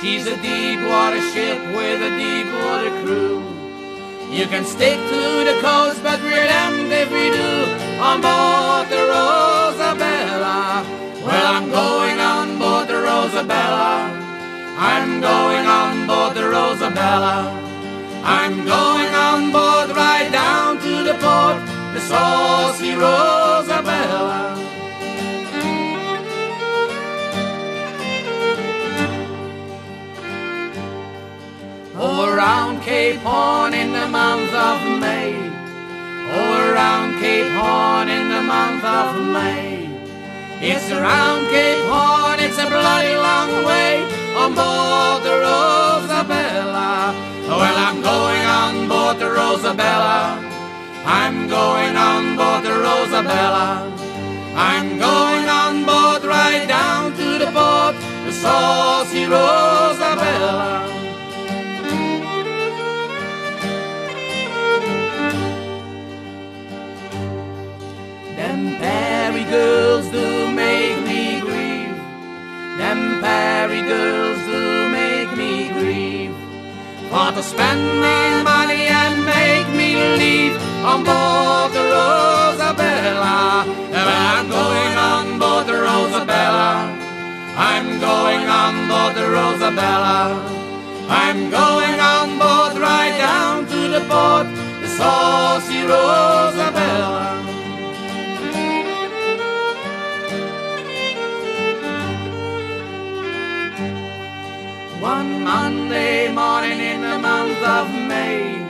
She's 0.01 0.27
a 0.27 0.37
deep 0.37 0.79
water 0.87 1.21
ship 1.31 1.59
with 1.75 2.01
a 2.03 2.11
deep 2.15 2.47
water 2.61 2.91
crew. 3.01 3.41
You 4.29 4.45
can 4.45 4.65
stick 4.65 4.97
to 4.97 5.21
the 5.49 5.59
coast, 5.61 6.03
but 6.03 6.21
we're 6.21 6.45
damned 6.45 6.91
if 6.91 7.11
we 7.11 7.31
do 7.31 7.99
on 7.99 8.21
board 8.21 8.89
the 8.89 8.97
Rosabella. 8.97 9.50
Rosabella. 13.31 14.11
I'm 14.77 15.21
going 15.21 15.65
on 15.65 16.05
board 16.05 16.35
the 16.35 16.41
Rosabella. 16.41 17.47
I'm 18.23 18.65
going 18.65 19.13
on 19.15 19.53
board 19.53 19.95
right 19.95 20.29
down 20.29 20.77
to 20.79 21.03
the 21.03 21.13
port, 21.13 21.57
the 21.93 22.01
saucy 22.01 22.91
Rosabella. 22.91 24.57
Oh, 31.95 32.33
around 32.33 32.81
Cape 32.81 33.21
Horn 33.21 33.73
in 33.73 33.93
the 33.93 34.07
month 34.09 34.53
of 34.53 34.99
May. 34.99 35.35
Oh, 36.33 36.73
around 36.73 37.17
Cape 37.21 37.53
Horn 37.53 38.09
in 38.09 38.27
the 38.27 38.41
month 38.41 38.83
of 38.83 39.25
May. 39.25 39.70
It's 40.63 40.91
around 40.91 41.47
Cape 41.49 41.83
Horn, 41.89 42.39
it's 42.39 42.59
a 42.59 42.67
bloody 42.67 43.15
long 43.15 43.65
way 43.65 44.03
on 44.37 44.53
board 44.53 45.23
the 45.23 45.41
Rosabella. 45.41 47.15
Well, 47.47 47.77
I'm 47.87 47.99
going 47.99 48.45
on 48.45 48.87
board 48.87 49.17
the 49.17 49.25
Rosabella. 49.25 50.37
I'm 51.03 51.47
going 51.47 51.97
on 51.97 52.37
board 52.37 52.63
the 52.63 52.77
Rosabella. 52.77 53.89
I'm 54.55 54.99
going 54.99 55.49
on 55.49 55.83
board 55.83 56.23
right 56.25 56.67
down 56.67 57.13
to 57.13 57.39
the 57.39 57.49
port, 57.51 57.95
the 58.25 58.31
saucy 58.31 59.25
Rosabella. 59.25 60.87
Them 68.35 68.77
Perry 68.77 69.43
girls 69.45 70.10
Them 73.71 73.87
girls 73.87 74.41
do 74.51 74.89
make 74.89 75.31
me 75.37 75.69
grieve. 75.69 76.35
For 77.09 77.31
to 77.31 77.41
spend 77.41 77.83
me 78.03 78.17
money 78.43 78.83
and 79.01 79.15
make 79.23 79.67
me 79.79 79.89
leave 80.19 80.55
on 80.83 81.05
board 81.07 81.71
the 81.71 81.83
Rosabella. 81.95 83.63
Well, 83.93 84.09
I'm 84.33 84.49
going 84.49 84.93
on 85.11 85.39
board 85.39 85.67
the 85.67 85.77
Rosabella. 85.87 86.71
I'm 87.55 87.87
going 88.09 88.43
on 88.61 88.73
board 88.89 89.15
the 89.15 89.27
Rosabella. 89.35 90.19
I'm 91.07 91.49
going 91.49 91.97
on 92.15 92.27
board 92.43 92.73
right 92.77 93.15
down 93.17 93.67
to 93.67 93.79
the 93.95 94.01
port, 94.11 94.47
the 94.81 94.89
saucy 94.97 95.79
Rosabella. 95.91 96.80
Monday 105.43 106.31
morning 106.31 106.79
in 106.79 107.01
the 107.01 107.17
month 107.17 107.61
of 107.63 107.89
May. 108.07 108.61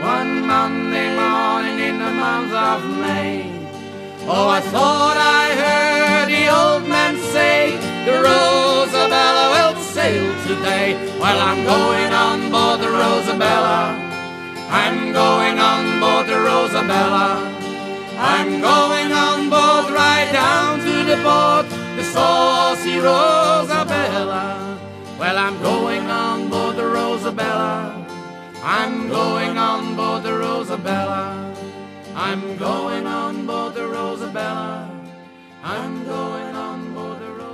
One 0.00 0.46
Monday 0.46 1.08
morning 1.16 1.78
in 1.80 1.98
the 1.98 2.12
month 2.12 2.52
of 2.52 2.80
May. 2.98 3.50
Oh, 4.28 4.48
I 4.48 4.60
thought 4.60 5.16
I 5.16 5.44
heard 5.62 6.28
the 6.28 6.46
old 6.48 6.88
man 6.88 7.16
say, 7.34 7.76
the 8.06 8.22
Rosabella 8.22 9.44
will 9.54 9.80
sail 9.82 10.30
today. 10.46 10.94
Well, 11.18 11.40
I'm 11.40 11.64
going 11.64 12.12
on 12.12 12.50
board 12.52 12.80
the 12.80 12.86
Rosabella. 12.86 13.98
I'm 14.70 15.12
going 15.12 15.58
on 15.58 16.00
board 16.00 16.26
the 16.28 16.38
Rosabella. 16.48 17.26
I'm 18.18 18.60
going 18.60 19.10
on 19.12 19.50
board 19.50 19.92
right 19.92 20.30
down 20.32 20.78
to 20.80 20.94
the 21.10 21.16
port, 21.26 21.66
the 21.96 22.04
saucy 22.04 22.96
Rosabella. 22.98 23.35
I'm 28.78 29.08
going 29.08 29.56
on 29.56 29.96
board 29.96 30.22
the 30.22 30.32
Rosabella. 30.32 31.56
I'm 32.14 32.58
going 32.58 33.06
on 33.06 33.46
board 33.46 33.74
the 33.74 33.80
Rosabella. 33.80 34.90
I'm 35.64 36.04
going 36.04 36.54
on 36.54 36.92
board 36.92 37.18
the 37.20 37.24
Rosabella. 37.24 37.46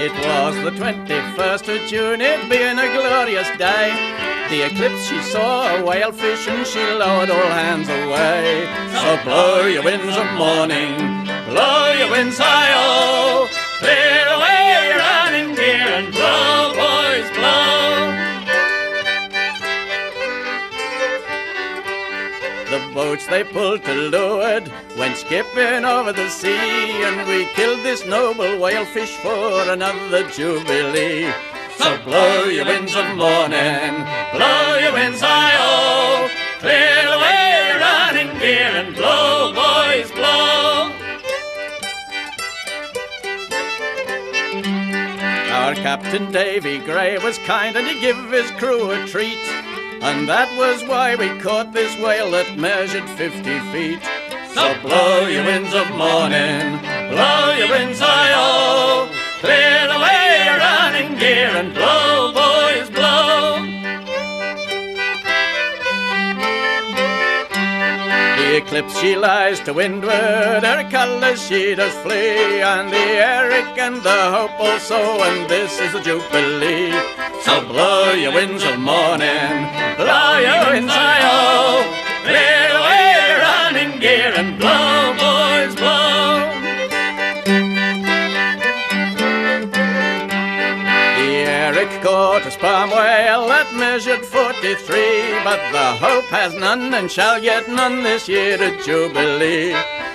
It 0.00 0.12
was 0.26 0.54
the 0.64 0.72
21st 0.72 1.82
of 1.82 1.88
June, 1.88 2.20
it 2.20 2.50
being 2.50 2.78
a 2.80 2.88
glorious 2.98 3.48
day. 3.58 4.14
The 4.50 4.66
eclipse 4.66 5.06
she 5.08 5.22
saw 5.22 5.76
a 5.76 5.84
whale 5.84 6.12
fish 6.12 6.46
and 6.48 6.66
she 6.66 6.80
lowered 6.80 7.30
all 7.30 7.50
hands 7.62 7.88
away. 7.88 8.68
So 9.00 9.22
blow 9.24 9.66
your 9.66 9.84
winds 9.84 10.16
of 10.16 10.26
morning, 10.34 11.23
blow 11.54 11.92
your 11.92 12.10
winds 12.10 12.38
high-oh. 12.38 13.48
Clear 13.78 14.26
away 14.36 14.62
your 14.90 14.98
running 15.06 15.54
gear 15.54 15.88
and 15.98 16.10
blow, 16.10 16.74
boys, 16.82 17.28
blow. 17.38 18.10
The 22.72 22.80
boats 22.92 23.26
they 23.28 23.44
pulled 23.44 23.84
to 23.84 23.94
leeward 23.94 24.72
went 24.98 25.16
skipping 25.16 25.84
over 25.84 26.12
the 26.12 26.28
sea, 26.28 27.04
and 27.06 27.28
we 27.28 27.46
killed 27.54 27.84
this 27.84 28.04
noble 28.04 28.58
whalefish 28.58 29.14
for 29.22 29.70
another 29.70 30.28
jubilee. 30.30 31.30
So 31.78 31.98
blow 32.02 32.44
your 32.44 32.64
winds 32.64 32.96
of 32.96 33.06
morning, 33.14 33.92
blow 34.34 34.78
your 34.82 34.92
winds 34.92 35.20
high-oh, 35.20 36.28
clear 36.58 37.04
away 37.16 37.68
your 37.68 37.78
running 37.78 38.38
gear 38.40 38.72
and 38.80 38.94
blow, 38.96 39.52
boys, 39.54 40.10
blow. 40.10 40.73
Our 45.74 45.82
Captain 45.82 46.30
Davy 46.30 46.78
Gray 46.78 47.18
was 47.18 47.36
kind 47.38 47.76
and 47.76 47.84
he 47.84 48.00
give 48.00 48.16
his 48.30 48.48
crew 48.52 48.92
a 48.92 49.06
treat. 49.08 49.40
And 50.02 50.28
that 50.28 50.48
was 50.56 50.84
why 50.84 51.16
we 51.16 51.28
caught 51.40 51.72
this 51.72 51.98
whale 51.98 52.30
that 52.30 52.56
measured 52.56 53.08
50 53.10 53.42
feet. 53.72 53.98
So 54.54 54.80
blow 54.82 55.26
your 55.26 55.42
winds 55.44 55.74
of 55.74 55.90
morning, 55.96 56.78
blow 57.10 57.54
your 57.58 57.70
winds 57.70 57.98
high-oh, 57.98 59.10
clear 59.40 59.90
away 59.90 60.44
your 60.46 60.58
running 60.58 61.18
gear 61.18 61.50
and 61.58 61.74
blow, 61.74 62.23
Eclipse 68.66 68.98
she 68.98 69.14
lies 69.14 69.60
to 69.60 69.74
windward, 69.74 70.64
her 70.64 70.88
colours 70.90 71.46
she 71.46 71.74
does 71.74 71.92
flee, 72.02 72.62
and 72.62 72.90
the 72.90 72.96
Eric 72.96 73.76
and 73.76 74.02
the 74.02 74.20
Hope 74.34 74.58
also, 74.58 74.96
and 74.96 75.48
this 75.50 75.78
is 75.78 75.92
the 75.92 76.00
Jubilee. 76.00 76.90
So 77.42 77.60
blow 77.68 78.12
your 78.12 78.32
winds 78.32 78.64
of 78.64 78.78
morning, 78.78 79.68
blow 80.00 80.38
your 80.38 80.72
winds 80.72 80.92
high-oh, 80.92 81.84
clear 82.24 82.70
away 82.80 83.36
running 83.44 84.00
gear 84.00 84.32
and 84.34 84.58
blow, 84.58 84.83
measured 93.94 94.26
43, 94.26 95.44
but 95.44 95.60
the 95.70 96.04
Hope 96.04 96.24
has 96.24 96.52
none 96.52 96.92
and 96.94 97.08
shall 97.08 97.40
get 97.40 97.68
none 97.68 98.02
this 98.02 98.28
year 98.28 98.60
at 98.60 98.84
Jubilee. 98.84 99.70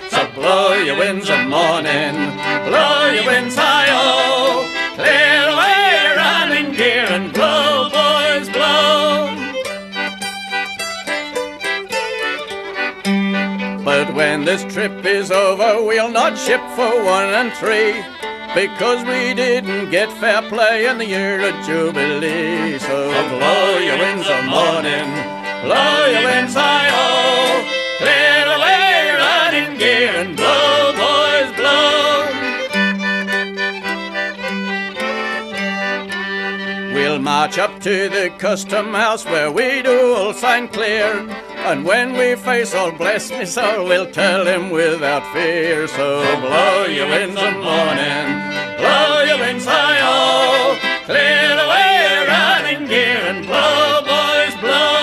So 0.10 0.30
blow 0.36 0.74
your 0.74 0.98
winds 0.98 1.30
of 1.30 1.48
morning, 1.48 2.16
blow 2.68 3.10
your 3.10 3.26
winds 3.26 3.56
high-oh, 3.56 4.68
clear 4.96 5.48
away 5.54 6.04
your 6.04 6.16
running 6.18 6.76
gear 6.76 7.08
and 7.08 7.32
blow, 7.32 7.88
boys, 7.90 8.50
blow. 8.50 9.32
But 13.86 14.14
when 14.14 14.44
this 14.44 14.66
trip 14.74 15.06
is 15.06 15.32
over, 15.32 15.82
we'll 15.82 16.12
not 16.12 16.38
ship 16.38 16.60
for 16.76 17.02
one 17.06 17.30
and 17.34 17.54
three. 17.54 17.94
Because 18.56 19.06
we 19.06 19.34
didn't 19.36 19.92
get 19.92 20.12
fair 20.14 20.42
play 20.42 20.88
in 20.88 20.98
the 20.98 21.06
year 21.06 21.40
of 21.48 21.54
Jubilee. 21.66 22.80
So 22.80 23.12
blow 23.30 23.78
your 23.78 23.98
winds 23.98 24.28
of 24.28 24.44
morning, 24.46 25.08
blow 25.64 26.06
your 26.08 26.24
winds 26.24 26.56
high-oh, 26.56 27.64
clear 28.00 28.46
away 28.56 29.16
running 29.18 29.78
gear 29.78 30.14
and 30.16 30.36
blow, 30.36 30.94
boys, 30.98 31.52
blow. 31.56 32.26
We'll 36.94 37.20
march 37.20 37.60
up 37.60 37.80
to 37.82 38.10
the 38.10 38.34
custom 38.40 38.94
house 38.94 39.26
where 39.26 39.52
we 39.52 39.82
do 39.84 40.16
all 40.16 40.34
sign 40.34 40.68
clear. 40.68 41.28
And 41.68 41.86
when 41.86 42.14
we 42.14 42.36
face 42.36 42.74
all 42.74 42.92
bless 42.92 43.30
me 43.32 43.46
soul, 43.46 43.86
we'll 43.86 44.10
tell 44.12 44.46
him 44.46 44.70
without 44.70 45.24
fear. 45.34 45.88
So 45.88 46.24
blow 46.42 46.86
your 46.86 47.08
winds 47.08 47.40
of 47.40 47.54
morning, 47.54 48.28
blow 48.78 49.24
your 49.24 49.38
winds 49.38 49.66
high-oh, 49.66 50.78
clear 51.06 51.54
away 51.66 51.90
your 52.16 52.28
running 52.28 52.88
gear 52.88 53.22
and 53.32 53.46
blow, 53.46 54.02
boys, 54.02 54.56
blow. 54.62 55.00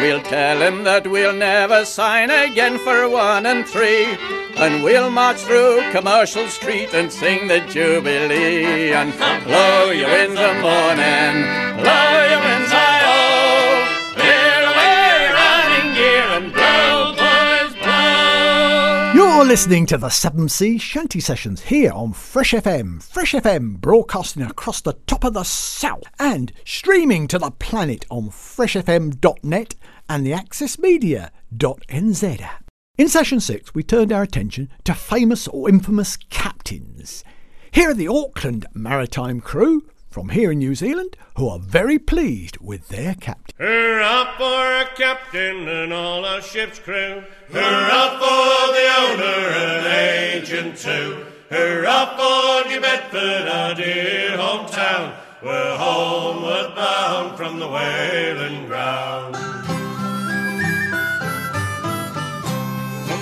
We'll 0.00 0.22
tell 0.22 0.58
him 0.62 0.84
that 0.84 1.06
we'll 1.08 1.34
never 1.34 1.84
sign 1.84 2.30
again 2.30 2.78
for 2.78 3.08
one 3.08 3.46
and 3.46 3.66
three. 3.66 4.16
And 4.60 4.82
we'll 4.82 5.08
march 5.08 5.38
through 5.38 5.88
Commercial 5.92 6.48
Street 6.48 6.92
and 6.92 7.12
sing 7.12 7.46
the 7.46 7.60
Jubilee. 7.60 8.92
And 8.92 9.12
blow 9.44 9.90
your 9.90 10.08
winds 10.08 10.40
of 10.40 10.56
morning, 10.56 11.44
blow 11.78 12.26
your 12.28 12.40
winds 12.40 12.70
high-oh, 12.72 13.86
clear 14.14 14.64
away 14.66 15.30
running 15.32 15.94
gear 15.94 16.24
and 16.38 16.52
blow, 16.52 17.14
blow. 17.14 17.38
You're 19.14 19.44
listening 19.44 19.86
to 19.86 19.96
the 19.96 20.08
7 20.08 20.48
Seas 20.48 20.82
Shanty 20.82 21.20
Sessions 21.20 21.60
here 21.60 21.92
on 21.92 22.12
Fresh 22.12 22.52
FM. 22.52 23.00
Fresh 23.00 23.34
FM 23.34 23.80
broadcasting 23.80 24.42
across 24.42 24.80
the 24.80 24.94
top 25.06 25.22
of 25.22 25.34
the 25.34 25.44
south 25.44 26.02
and 26.18 26.52
streaming 26.64 27.28
to 27.28 27.38
the 27.38 27.52
planet 27.52 28.04
on 28.10 28.30
freshfm.net 28.30 29.76
and 30.08 30.26
the 30.26 30.32
accessmedia.nz. 30.32 31.28
In 32.98 33.06
session 33.06 33.38
6, 33.38 33.76
we 33.76 33.84
turned 33.84 34.12
our 34.12 34.24
attention 34.24 34.70
to 34.82 34.92
famous 34.92 35.46
or 35.46 35.68
infamous 35.68 36.16
captains. 36.16 37.22
Here 37.70 37.90
are 37.90 37.94
the 37.94 38.08
Auckland 38.08 38.66
Maritime 38.74 39.40
crew 39.40 39.84
from 40.10 40.30
here 40.30 40.50
in 40.50 40.58
New 40.58 40.74
Zealand 40.74 41.16
who 41.36 41.48
are 41.48 41.60
very 41.60 42.00
pleased 42.00 42.58
with 42.58 42.88
their 42.88 43.14
captain. 43.14 43.54
Hurrah 43.56 44.36
for 44.36 44.74
a 44.82 44.96
captain 44.96 45.68
and 45.68 45.92
all 45.92 46.24
our 46.24 46.42
ship's 46.42 46.80
crew. 46.80 47.22
Hurrah 47.52 48.18
for 48.18 48.72
the 48.74 48.88
owner 48.98 49.46
and 49.46 49.86
agent 49.86 50.76
too. 50.76 51.24
Hurrah 51.50 52.16
for 52.16 52.68
New 52.68 52.80
Bedford, 52.80 53.48
our 53.48 53.76
dear 53.76 54.30
hometown. 54.36 55.14
We're 55.40 55.76
homeward 55.76 56.74
bound 56.74 57.36
from 57.36 57.60
the 57.60 57.68
whaling 57.68 58.66
ground. 58.66 59.57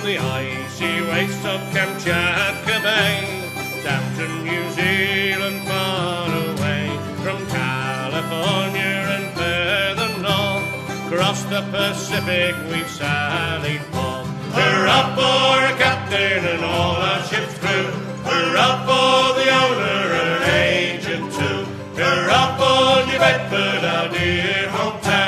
The 0.07 0.17
icy 0.17 1.01
wastes 1.01 1.43
of 1.43 1.59
Kamchatka 1.73 2.77
Bay 2.81 3.43
down 3.83 4.05
to 4.15 4.25
New 4.47 4.65
Zealand 4.71 5.67
far 5.67 6.29
away. 6.29 6.87
From 7.23 7.45
California 7.47 8.99
and 9.15 9.27
further 9.35 10.09
north, 10.23 11.11
across 11.11 11.43
the 11.51 11.61
Pacific 11.75 12.55
we've 12.71 12.89
sallied 12.89 13.83
forth. 13.91 14.29
We're 14.55 14.87
up 14.87 15.09
for 15.19 15.55
a 15.71 15.73
captain 15.83 16.45
and 16.53 16.63
all 16.63 16.95
our 17.09 17.21
ship's 17.25 17.57
crew. 17.59 17.91
We're 18.23 18.55
up 18.55 18.79
for 18.87 19.35
the 19.39 19.47
owner 19.63 20.03
and 20.23 20.43
agent 20.71 21.33
too. 21.33 21.61
Hurrah 21.99 22.55
for 22.59 23.11
New 23.11 23.19
Bedford, 23.19 23.83
our 23.83 24.07
dear 24.07 24.69
hometown. 24.71 25.26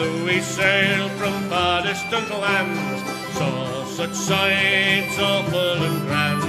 Together 0.00 0.24
we 0.24 0.40
sailed 0.40 1.10
from 1.12 1.34
far 1.50 1.82
distant 1.82 2.30
lands, 2.30 3.02
saw 3.36 3.84
such 3.84 4.14
sights 4.14 5.18
awful 5.18 5.82
and 5.82 6.06
grand. 6.06 6.42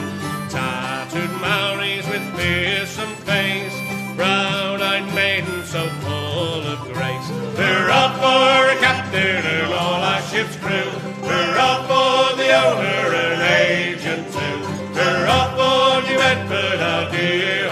Tattooed 0.49 1.31
Maoris 1.41 2.07
with 2.07 2.23
fearsome 2.37 3.13
face, 3.27 3.75
brown-eyed 4.15 5.13
maidens 5.13 5.69
so 5.69 5.85
full 5.99 6.63
of 6.63 6.79
grace. 6.93 7.27
Hurrah 7.57 8.15
for 8.21 8.71
a 8.71 8.79
captain 8.79 9.43
and 9.45 9.73
all 9.73 10.01
our 10.01 10.21
ship's 10.21 10.55
crew. 10.55 10.91
Hurrah 11.27 11.83
for 11.89 12.37
the 12.37 12.53
owner 12.53 13.15
and 13.15 13.41
agent 13.41 14.31
too. 14.31 14.59
Hurrah 14.97 15.47
for 15.57 16.07
New 16.07 16.17
Bedford, 16.17 16.79
our 16.79 17.11
dear 17.11 17.70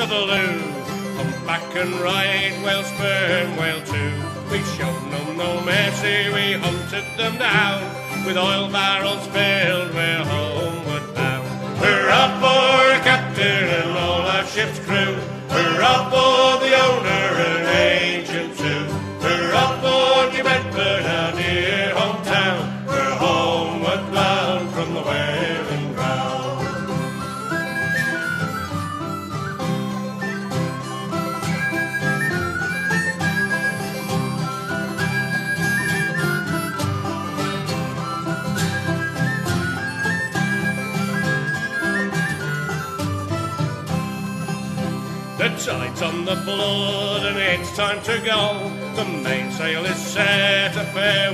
water 0.00 0.12
Sutherloo. 0.12 1.16
Come 1.16 1.46
back 1.46 1.76
and 1.76 1.92
ride 2.00 2.62
whale 2.64 2.82
sperm 2.84 3.56
whale 3.56 3.82
too. 3.84 4.12
We 4.50 4.58
showed 4.76 5.12
them 5.12 5.36
no 5.36 5.60
mercy, 5.62 6.28
we 6.32 6.52
hunted 6.52 7.04
them 7.16 7.38
down. 7.38 7.82
With 8.26 8.36
oil 8.36 8.70
barrels 8.70 9.26
filled, 9.28 9.94
we're 9.94 10.24
homeward 10.24 11.14
bound. 11.14 11.48
Hurrah 11.78 12.28
for 12.40 13.04
captain 13.04 13.64
and 13.80 13.98
all 13.98 14.22
our 14.22 14.44
ship's 14.46 14.78
crew. 14.80 15.14
Hurrah 15.48 15.99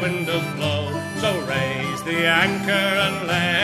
blow. 0.06 0.92
So 1.20 1.40
raise 1.46 2.02
the 2.04 2.26
anchor 2.26 2.70
and 2.70 3.26
let's 3.26 3.55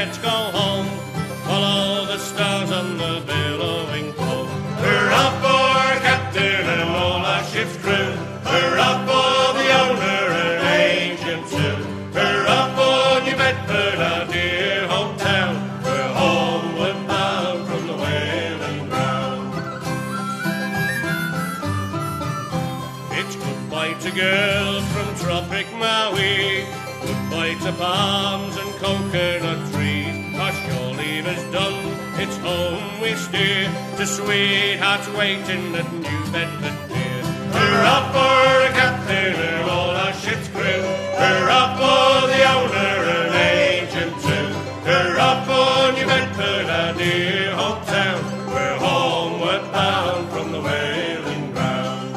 sweethearts 35.03 35.09
waiting 35.19 35.75
at 35.75 35.93
New 35.93 36.33
Bedford 36.33 36.89
Pier. 36.89 37.23
Hurrah 37.53 38.13
for 38.13 38.67
the 38.67 38.73
captain 38.75 39.35
and 39.35 39.71
all 39.71 39.91
our 39.91 40.13
ship's 40.13 40.49
crew. 40.49 40.63
Hurrah 40.63 41.77
for 41.77 42.27
the 42.29 42.43
owner 42.55 42.95
and 43.17 43.35
agent 43.35 44.15
too. 44.23 44.49
Hurrah 44.89 45.45
for 45.45 45.93
New 45.97 46.07
Bedford, 46.07 46.67
our 46.71 46.95
dear 46.95 47.53
hometown. 47.53 48.23
We're 48.49 48.79
homeward 48.79 49.73
bound 49.73 50.29
from 50.31 50.53
the 50.53 50.61
whaling 50.61 51.53
ground. 51.53 52.17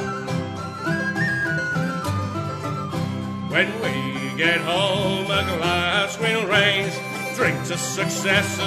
When 3.52 3.70
we 3.82 4.38
get 4.38 4.62
home, 4.62 5.26
a 5.26 5.44
glass 5.58 6.20
we'll 6.20 6.48
raise. 6.48 6.98
Drink 7.36 7.66
to 7.68 7.78
success 7.78 8.60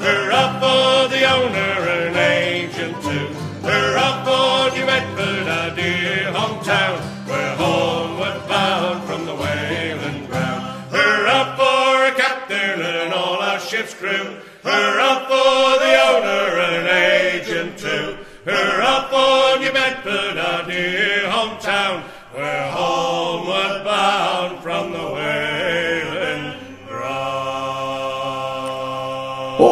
crew. 0.00 0.08
Hurrah 0.08 0.49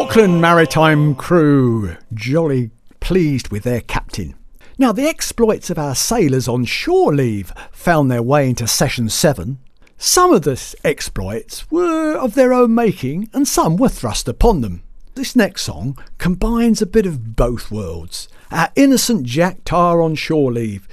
Auckland 0.09 0.41
Maritime 0.41 1.13
crew, 1.13 1.95
jolly 2.15 2.71
pleased 2.99 3.49
with 3.49 3.61
their 3.61 3.81
captain. 3.81 4.33
Now, 4.79 4.91
the 4.91 5.07
exploits 5.07 5.69
of 5.69 5.77
our 5.77 5.93
sailors 5.93 6.47
on 6.47 6.65
shore 6.65 7.13
leave 7.13 7.53
found 7.71 8.09
their 8.09 8.23
way 8.23 8.49
into 8.49 8.65
session 8.65 9.09
7. 9.09 9.59
Some 9.99 10.33
of 10.33 10.41
the 10.41 10.75
exploits 10.83 11.69
were 11.69 12.17
of 12.17 12.33
their 12.33 12.53
own 12.53 12.73
making, 12.73 13.29
and 13.35 13.47
some 13.47 13.77
were 13.77 13.87
thrust 13.87 14.27
upon 14.27 14.61
them. 14.61 14.81
This 15.13 15.35
next 15.35 15.61
song 15.61 15.95
combines 16.17 16.81
a 16.81 16.87
bit 16.87 17.05
of 17.05 17.35
both 17.35 17.69
worlds. 17.69 18.27
Our 18.49 18.71
innocent 18.75 19.27
Jack 19.27 19.63
Tar 19.63 20.01
on 20.01 20.15
shore 20.15 20.51
leave 20.51 20.87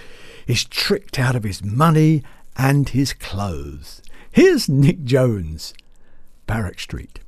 is 0.47 0.63
tricked 0.63 1.19
out 1.19 1.35
of 1.35 1.45
his 1.45 1.65
money 1.65 2.23
and 2.59 2.91
his 2.91 3.15
clothes. 3.15 4.03
Here's 4.31 4.69
Nick 4.69 5.05
Jones, 5.05 5.73
Barrack 6.47 6.81
Street. 6.81 7.21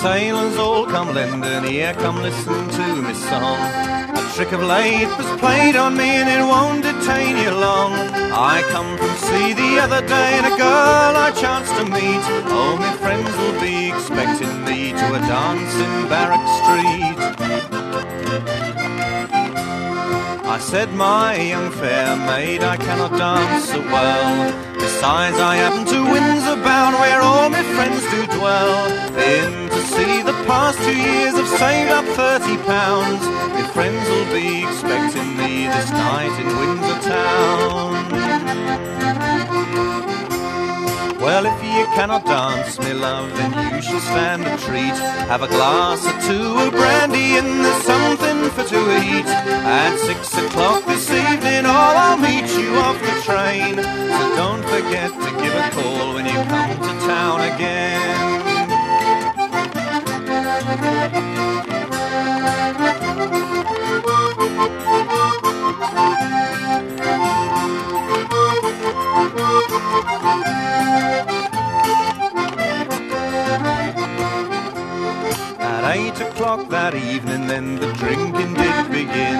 Sailors 0.00 0.56
all 0.56 0.86
come 0.86 1.12
lend 1.12 1.44
an 1.44 1.66
ear, 1.66 1.92
come 1.92 2.22
listen 2.22 2.68
to 2.70 3.02
me 3.02 3.12
song. 3.12 3.60
A 4.16 4.32
trick 4.34 4.52
of 4.52 4.62
late 4.62 5.12
was 5.18 5.30
played 5.38 5.76
on 5.76 5.94
me 5.94 6.08
and 6.20 6.28
it 6.28 6.42
won't 6.42 6.82
detain 6.82 7.36
you 7.36 7.50
long. 7.50 7.92
I 8.32 8.62
come 8.70 8.96
from 8.96 9.14
sea 9.26 9.52
the 9.52 9.78
other 9.84 10.00
day 10.06 10.30
and 10.38 10.46
a 10.46 10.56
girl 10.56 11.12
I 11.26 11.30
chanced 11.32 11.74
to 11.76 11.84
meet. 11.84 12.24
All 12.50 12.78
my 12.78 12.94
friends 12.96 13.30
will 13.40 13.60
be 13.60 13.90
expecting 13.92 14.64
me 14.64 14.92
to 14.92 15.06
a 15.18 15.20
dance 15.28 15.74
in 15.84 15.92
Barrack 16.08 16.46
Street. 16.60 17.18
I 20.56 20.58
said, 20.58 20.94
my 20.94 21.36
young 21.36 21.70
fair 21.72 22.16
maid, 22.16 22.62
I 22.62 22.76
cannot 22.78 23.12
dance 23.18 23.68
so 23.68 23.80
well. 23.80 24.52
Besides, 24.74 25.38
I 25.38 25.56
happen 25.56 25.84
to 25.92 25.98
Windsor 26.12 26.56
bound, 26.64 26.96
where 26.96 27.20
all 27.20 27.50
my 27.50 27.62
friends 27.74 28.02
do 28.10 28.26
dwell. 28.38 28.72
In 29.18 29.59
see 29.86 30.22
the 30.22 30.32
past 30.46 30.78
two 30.78 30.96
years, 30.96 31.34
I've 31.34 31.48
saved 31.58 31.90
up 31.90 32.04
thirty 32.16 32.56
pounds. 32.64 33.22
My 33.54 33.62
friends 33.74 34.08
will 34.08 34.30
be 34.32 34.62
expecting 34.64 35.36
me 35.36 35.66
this 35.66 35.90
night 35.90 36.34
in 36.40 36.46
Windsor 36.58 37.00
town. 37.08 37.90
Well, 41.20 41.44
if 41.44 41.62
you 41.62 41.84
cannot 41.94 42.24
dance, 42.24 42.78
me 42.78 42.94
love, 42.94 43.30
then 43.36 43.52
you 43.74 43.82
shall 43.82 44.00
stand 44.00 44.42
a 44.42 44.56
treat. 44.56 44.96
Have 45.28 45.42
a 45.42 45.48
glass 45.48 46.00
or 46.06 46.16
two 46.26 46.58
of 46.58 46.72
brandy, 46.72 47.36
and 47.36 47.62
there's 47.62 47.84
something 47.84 48.50
for 48.50 48.64
to 48.64 48.80
eat. 49.04 49.26
At 49.26 49.98
six 49.98 50.36
o'clock 50.38 50.86
this 50.86 51.10
evening, 51.10 51.66
oh, 51.66 51.94
I'll 52.04 52.16
meet 52.16 52.48
you 52.58 52.74
off 52.76 52.98
the 53.00 53.20
train. 53.22 53.76
So 53.76 54.36
don't 54.36 54.64
forget 54.64 55.12
to 55.12 55.30
give 55.42 55.54
a 55.54 55.70
call 55.70 56.14
when 56.14 56.24
you 56.24 56.32
come 56.32 56.76
to 56.80 57.06
town 57.06 57.40
again. 57.52 58.49
At 60.60 60.68
eight 75.96 76.20
o'clock 76.20 76.68
that 76.68 76.94
evening, 76.94 77.46
then 77.46 77.76
the 77.76 77.90
drinking 77.94 78.52
did 78.54 78.90
begin. 78.90 79.36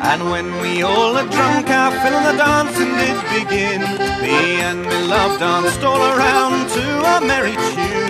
And 0.00 0.30
when 0.30 0.60
we 0.62 0.82
all 0.82 1.14
had 1.14 1.30
drunk 1.30 1.68
our 1.68 1.90
fill, 1.90 2.20
the 2.32 2.38
dancing 2.38 2.94
did 2.96 3.20
begin. 3.36 3.82
Me 4.22 4.62
and 4.62 4.86
me 4.86 5.08
love 5.08 5.38
danced 5.38 5.84
all 5.84 6.00
around 6.00 6.70
to 6.70 7.16
a 7.16 7.20
merry 7.20 7.52
tune. 7.52 8.03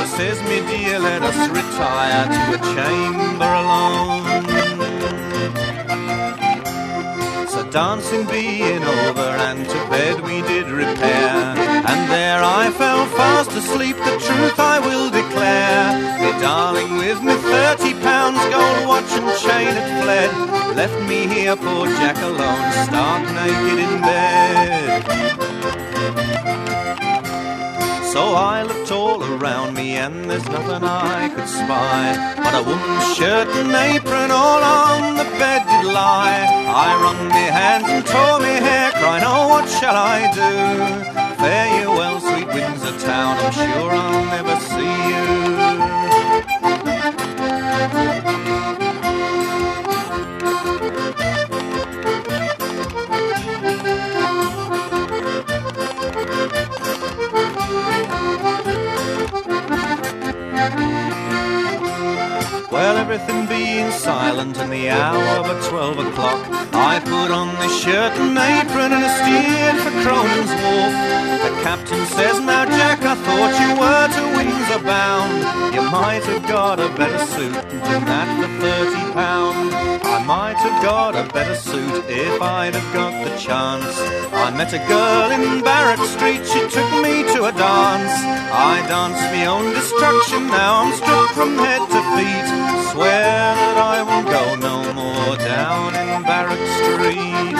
She 0.00 0.06
says, 0.06 0.42
me 0.42 0.60
dear, 0.70 0.98
let 0.98 1.22
us 1.22 1.36
retire 1.48 2.24
to 2.36 2.42
a 2.56 2.60
chamber 2.74 3.52
alone. 3.62 4.24
So 7.48 7.60
dancing 7.70 8.26
being 8.26 8.82
over 8.82 9.30
and 9.48 9.68
to 9.68 9.78
bed 9.88 10.20
we 10.20 10.40
did 10.42 10.68
repair. 10.70 11.54
And 11.90 12.10
there 12.10 12.42
I 12.42 12.70
fell 12.70 13.06
fast 13.06 13.52
asleep, 13.52 13.96
the 13.96 14.18
truth 14.18 14.58
I 14.58 14.80
will 14.80 15.10
declare. 15.10 15.98
Me 16.20 16.30
darling 16.40 16.96
with 16.96 17.22
me 17.22 17.34
thirty 17.34 17.94
pounds 18.00 18.40
gold 18.52 18.88
watch 18.88 19.12
and 19.12 19.30
chain 19.38 19.74
had 19.74 20.02
fled. 20.02 20.30
Left 20.76 20.98
me 21.08 21.26
here, 21.26 21.56
poor 21.56 21.86
Jack 21.86 22.16
alone, 22.22 22.72
stark 22.86 23.22
naked 23.34 23.78
in 23.78 24.00
bed. 24.00 25.04
So 28.12 28.34
I 28.34 28.64
looked 28.64 28.90
all 28.90 29.22
around 29.22 29.74
me 29.74 29.92
and 29.96 30.28
there's 30.28 30.48
nothing 30.48 30.82
I 30.82 31.28
could 31.32 31.48
spy 31.48 32.34
But 32.42 32.54
a 32.60 32.62
woman's 32.68 33.14
shirt 33.14 33.46
and 33.54 33.70
apron 33.70 34.32
all 34.32 34.62
on 34.62 35.14
the 35.14 35.28
bed 35.38 35.62
did 35.70 35.92
lie 35.92 36.42
I 36.66 36.88
wrung 37.00 37.28
me 37.28 37.46
hands 37.58 37.86
and 37.86 38.04
tore 38.04 38.40
me 38.40 38.54
hair 38.66 38.90
crying, 38.98 39.22
oh 39.24 39.46
what 39.50 39.68
shall 39.68 39.94
I 39.94 40.26
do? 40.34 40.50
Fare 41.40 41.80
you 41.80 41.90
well, 41.90 42.18
sweet 42.18 42.48
Windsor 42.48 42.98
town, 42.98 43.38
I'm 43.38 43.52
sure 43.52 43.92
I'll 43.92 44.24
never 44.24 44.56
see 44.58 44.98
you 45.12 45.39
silent 63.90 64.56
and 64.58 64.72
the 64.72 64.88
hour 64.90 65.42
but 65.42 65.62
twelve 65.68 65.98
o'clock, 65.98 66.46
I 66.72 67.00
put 67.00 67.30
on 67.30 67.48
the 67.56 67.68
shirt 67.68 68.12
and 68.18 68.36
apron 68.38 68.92
and 68.92 69.04
a 69.04 69.12
steered 69.20 69.78
for 69.82 69.94
Cronin's 70.02 70.52
Wharf. 70.62 70.94
The 71.44 71.52
captain 71.62 72.04
says, 72.06 72.40
Now, 72.40 72.64
Jack, 72.64 73.02
I 73.02 73.14
thought 73.14 73.54
you 73.62 73.70
were 73.80 74.06
to 74.16 74.22
Windsor 74.36 74.84
bound. 74.84 75.74
You 75.74 75.82
might 75.82 76.24
have 76.24 76.46
got 76.48 76.78
a 76.80 76.88
better 76.96 77.24
suit 77.24 77.52
than 77.52 78.04
that 78.04 78.28
for 78.38 78.50
thirty 78.60 79.12
pound. 79.12 79.74
I 80.04 80.24
might 80.24 80.56
have 80.56 80.82
got 80.82 81.14
a 81.14 81.32
better 81.32 81.54
suit 81.54 82.04
if 82.08 82.42
I'd 82.42 82.74
have 82.74 82.92
got 82.92 83.24
the 83.24 83.36
chance. 83.36 83.96
I 84.32 84.50
met 84.50 84.72
a 84.72 84.82
girl 84.86 85.30
in 85.30 85.62
Barrack 85.62 86.00
Street, 86.06 86.44
she 86.46 86.60
took 86.68 86.90
me 87.02 87.24
to 87.34 87.44
a 87.44 87.52
dance. 87.52 88.16
I 88.52 88.84
danced 88.88 89.22
my 89.32 89.46
own 89.46 89.72
destruction, 89.72 90.46
now 90.48 90.82
I'm 90.82 90.92
stripped 90.94 91.34
from 91.34 91.56
head 91.56 91.82
to 91.94 92.00
feet. 92.16 92.79
Swear 92.92 93.54
that 93.54 93.76
I 93.78 94.02
will 94.02 94.24
go 94.26 94.54
no 94.56 94.76
more 94.92 95.36
down 95.36 95.94
in 95.94 96.22
Barrack 96.22 96.58
Street. 96.78 97.56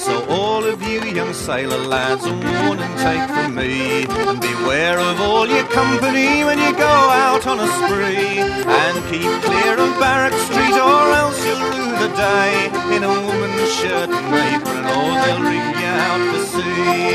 So 0.00 0.14
all 0.28 0.64
of 0.64 0.82
you 0.82 1.00
young 1.14 1.32
sailor 1.32 1.78
lads, 1.78 2.26
a 2.26 2.32
warning 2.32 2.94
take 3.06 3.28
from 3.30 3.54
me, 3.54 4.06
and 4.28 4.40
beware 4.40 4.98
of 4.98 5.20
all 5.20 5.46
your 5.46 5.64
company 5.68 6.42
when 6.44 6.58
you 6.58 6.72
go 6.76 6.94
out 7.24 7.46
on 7.46 7.60
a 7.60 7.68
spree, 7.78 8.42
and 8.82 8.96
keep 9.10 9.30
clear 9.46 9.78
of 9.78 9.94
Barrack 10.00 10.34
Street, 10.50 10.74
or 10.74 11.12
else 11.22 11.38
you'll 11.46 11.62
rue 11.70 11.94
the 12.02 12.10
day 12.16 12.70
in 12.96 13.04
a 13.04 13.08
woman's 13.08 13.72
shirt 13.78 14.10
and 14.10 14.34
apron, 14.34 14.84
or 14.84 15.14
they'll 15.22 15.40
ring 15.40 15.70
you 15.78 15.86
out 15.86 16.22
to 16.34 16.40
sea. 16.50 17.14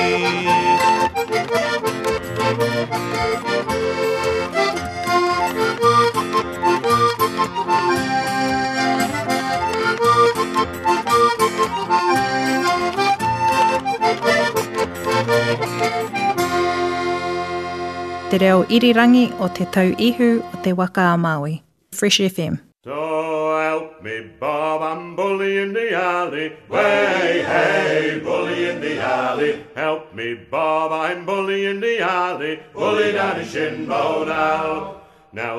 Te 18.30 18.38
reo 18.38 18.66
irirangi 18.70 19.32
o 19.42 19.48
te 19.50 19.66
tau 19.66 19.90
ihu 19.98 20.44
o 20.54 20.58
te 20.62 20.72
waka 20.72 21.14
a 21.14 21.18
Maui. 21.18 21.64
Fresh 21.92 22.20
FM. 22.20 22.60
So 22.84 23.58
help 23.58 24.04
me, 24.04 24.30
Bob, 24.40 24.84
I'm 24.84 25.16
bully 25.16 25.58
in 25.58 25.74
the 25.74 25.96
alley. 25.96 26.54
Way, 26.70 27.44
hey, 27.44 28.22
bully 28.24 28.70
in 28.70 28.82
the 28.82 29.02
alley. 29.02 29.66
Help 29.76 30.14
me, 30.14 30.36
Bob, 30.36 30.92
I'm 30.92 31.26
bully 31.26 31.66
in 31.66 31.80
the 31.80 32.02
alley. 32.02 32.60
Bully 32.72 33.14
down 33.14 33.40
the 33.40 33.46
Shinbone 33.46 34.30
Alley. 34.30 34.30
Now 34.30 34.99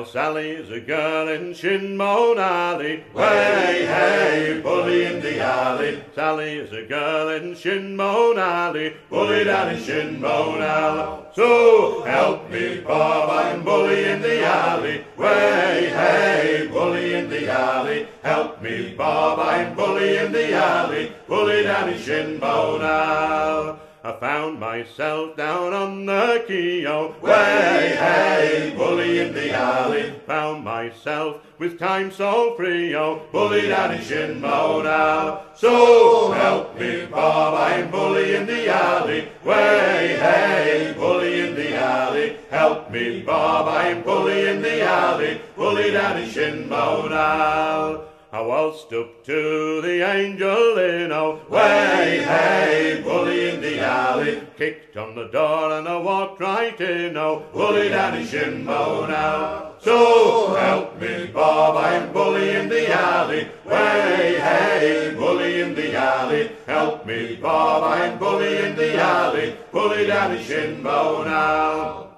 Sally's 0.03 0.69
a 0.69 0.81
girl 0.81 1.29
in 1.29 1.53
Shinbone 1.53 2.37
Alley. 2.37 3.05
Way, 3.13 3.85
hey, 3.85 4.59
bully 4.61 5.05
in 5.05 5.21
the 5.21 5.39
alley. 5.39 6.03
Sally 6.13 6.55
is 6.55 6.73
a 6.73 6.85
girl 6.85 7.29
in 7.29 7.55
Shinbone 7.55 8.37
Alley. 8.37 8.97
Bully 9.09 9.45
down 9.45 9.69
in 9.69 9.81
Shinbone 9.81 10.61
Alley. 10.61 11.25
So 11.33 12.03
help 12.03 12.49
me, 12.49 12.81
Bob, 12.81 13.29
I'm 13.29 13.63
bully 13.63 14.03
in 14.03 14.21
the 14.21 14.45
alley. 14.45 15.05
Way, 15.15 15.89
hey, 15.89 16.67
bully 16.69 17.13
in 17.13 17.29
the 17.29 17.49
alley. 17.49 18.07
Help 18.23 18.61
me, 18.61 18.93
Bob, 18.93 19.39
I'm 19.39 19.73
bully 19.73 20.17
in 20.17 20.33
the 20.33 20.53
alley. 20.53 21.13
Bully 21.29 21.63
down 21.63 21.87
in 21.87 21.97
Shinbone 21.97 22.81
Alley. 22.81 23.79
I 24.03 24.13
found 24.13 24.59
myself 24.59 25.37
down 25.37 25.73
on 25.73 26.07
the 26.07 26.43
Keogh. 26.47 27.13
Way, 27.21 27.95
hey, 27.99 28.73
bully 28.75 29.19
in 29.19 29.31
the 29.31 29.53
alley. 29.53 30.11
Found 30.25 30.63
myself 30.63 31.41
with 31.59 31.77
time 31.77 32.09
so 32.09 32.55
free, 32.55 32.95
oh, 32.95 33.21
bully 33.31 33.67
down 33.67 33.93
in 33.93 34.01
Shinbone 34.01 34.87
Alley. 34.87 35.37
Oh. 35.37 35.43
So 35.53 36.31
help 36.31 36.79
me, 36.79 37.05
Bob, 37.05 37.53
I'm 37.53 37.91
bully 37.91 38.33
in 38.33 38.47
the 38.47 38.69
alley. 38.69 39.27
Way, 39.45 40.17
hey, 40.19 40.95
bully 40.97 41.41
in 41.41 41.55
the 41.55 41.75
alley. 41.75 42.37
Help 42.49 42.89
me, 42.89 43.21
Bob, 43.21 43.67
I'm 43.67 44.01
bully 44.01 44.47
in 44.47 44.63
the 44.63 44.81
alley. 44.81 45.41
Bully 45.55 45.91
down 45.91 46.17
in 46.17 46.27
Shinbone 46.27 47.11
Alley. 47.11 47.97
Oh. 47.97 48.10
I 48.33 48.39
waltzed 48.39 48.93
up 48.93 49.25
to 49.25 49.81
the 49.81 50.09
angel 50.09 50.77
in 50.77 51.11
a 51.11 51.31
way, 51.49 52.23
hey, 52.23 53.01
bully 53.03 53.49
in 53.49 53.59
the 53.59 53.81
alley. 53.81 54.41
Kicked 54.55 54.95
on 54.95 55.15
the 55.15 55.27
door 55.27 55.73
and 55.73 55.85
I 55.85 55.97
walked 55.97 56.39
right 56.39 56.79
in, 56.79 57.17
oh, 57.17 57.43
bully 57.51 57.89
down 57.89 58.17
in 58.17 58.25
Shinbone 58.25 59.09
Alley. 59.09 59.73
So 59.79 60.55
help 60.55 60.97
me, 61.01 61.27
Bob, 61.33 61.75
I'm 61.75 62.13
bully 62.13 62.51
in 62.51 62.69
the 62.69 62.89
alley. 62.93 63.49
Way, 63.65 64.39
hey, 64.39 65.13
bully 65.13 65.59
in 65.59 65.75
the 65.75 65.93
alley. 65.97 66.51
Help 66.65 67.05
me, 67.05 67.35
Bob, 67.35 67.83
I'm 67.83 68.17
bully 68.17 68.59
in 68.59 68.77
the 68.77 68.97
alley. 68.97 69.57
Bully 69.73 70.07
down 70.07 70.37
in 70.37 70.43
Shinbone 70.45 71.27
Alley. 71.27 72.10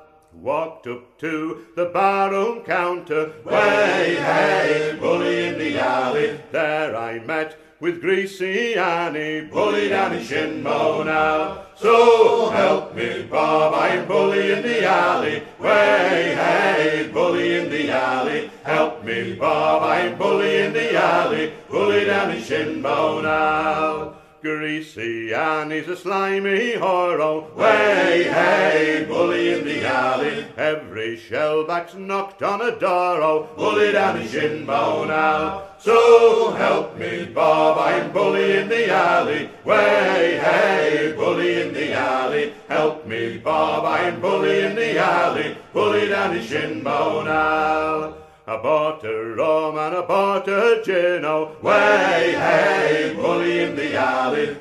Walked 0.43 0.87
up 0.87 1.17
to 1.19 1.67
the 1.77 1.85
barroom 1.85 2.65
counter, 2.65 3.31
way, 3.45 4.17
hey, 4.19 4.97
bully 4.99 5.47
in 5.47 5.57
the 5.57 5.79
alley. 5.79 6.37
There 6.51 6.97
I 6.97 7.19
met 7.19 7.57
with 7.79 8.01
greasy 8.01 8.75
Annie, 8.75 9.47
bully 9.47 9.87
down 9.87 10.11
in 10.11 10.21
Shinbone 10.21 11.07
Alley. 11.07 11.61
So 11.77 12.49
help 12.49 12.93
me, 12.93 13.23
Bob, 13.23 13.73
I'm 13.73 14.05
bully 14.05 14.51
in 14.51 14.63
the 14.63 14.85
alley. 14.85 15.43
Way, 15.59 16.35
hey, 16.35 17.09
bully 17.13 17.59
in 17.59 17.69
the 17.69 17.89
alley. 17.91 18.51
Help 18.65 19.05
me, 19.05 19.35
Bob, 19.35 19.83
I'm 19.83 20.17
bully 20.17 20.57
in 20.57 20.73
the 20.73 21.01
alley. 21.01 21.53
Bully 21.69 22.03
down 22.03 22.31
in 22.31 22.43
Shinbone 22.43 23.25
Alley. 23.25 24.13
Greasy 24.43 25.33
Annie's 25.33 25.87
a 25.87 25.95
slimy 25.95 26.73
horror. 26.73 27.49
Way, 27.55 28.25
hey, 28.25 29.05
bully 29.07 29.53
in 29.53 29.63
the 29.63 29.87
alley. 29.87 30.45
Every 30.57 31.15
shellback's 31.17 31.95
knocked 31.95 32.43
on 32.43 32.59
a 32.59 32.77
door. 32.77 33.21
Oh, 33.21 33.49
bully 33.55 33.93
down 33.93 34.19
in 34.19 34.27
Shinbone 34.27 35.11
Alley. 35.11 35.63
So 35.79 36.51
help 36.51 36.97
me, 36.97 37.23
Bob, 37.23 37.77
I'm 37.77 38.11
bully 38.11 38.57
in 38.57 38.67
the 38.67 38.91
alley. 38.91 39.49
Way, 39.63 40.37
hey, 40.43 41.13
bully 41.15 41.61
in 41.61 41.73
the 41.73 41.93
alley. 41.93 42.53
Help 42.67 43.07
me, 43.07 43.37
Bob, 43.37 43.85
I'm 43.85 44.19
bully 44.19 44.65
in 44.65 44.75
the 44.75 44.99
alley. 44.99 45.55
Bully 45.71 46.09
down 46.09 46.35
his 46.35 46.47
Shinbone 46.47 47.29
Alley. 47.29 48.13
I 48.19 48.22
a 48.45 48.57
rum 48.57 49.77
and 49.77 49.95
a 49.95 50.81
gin, 50.83 51.23
oh, 51.23 51.55
way, 51.61 52.33
hey, 52.35 53.13
bully 53.15 53.61
in 53.61 53.75
the 53.77 53.95
alley. 53.95 54.57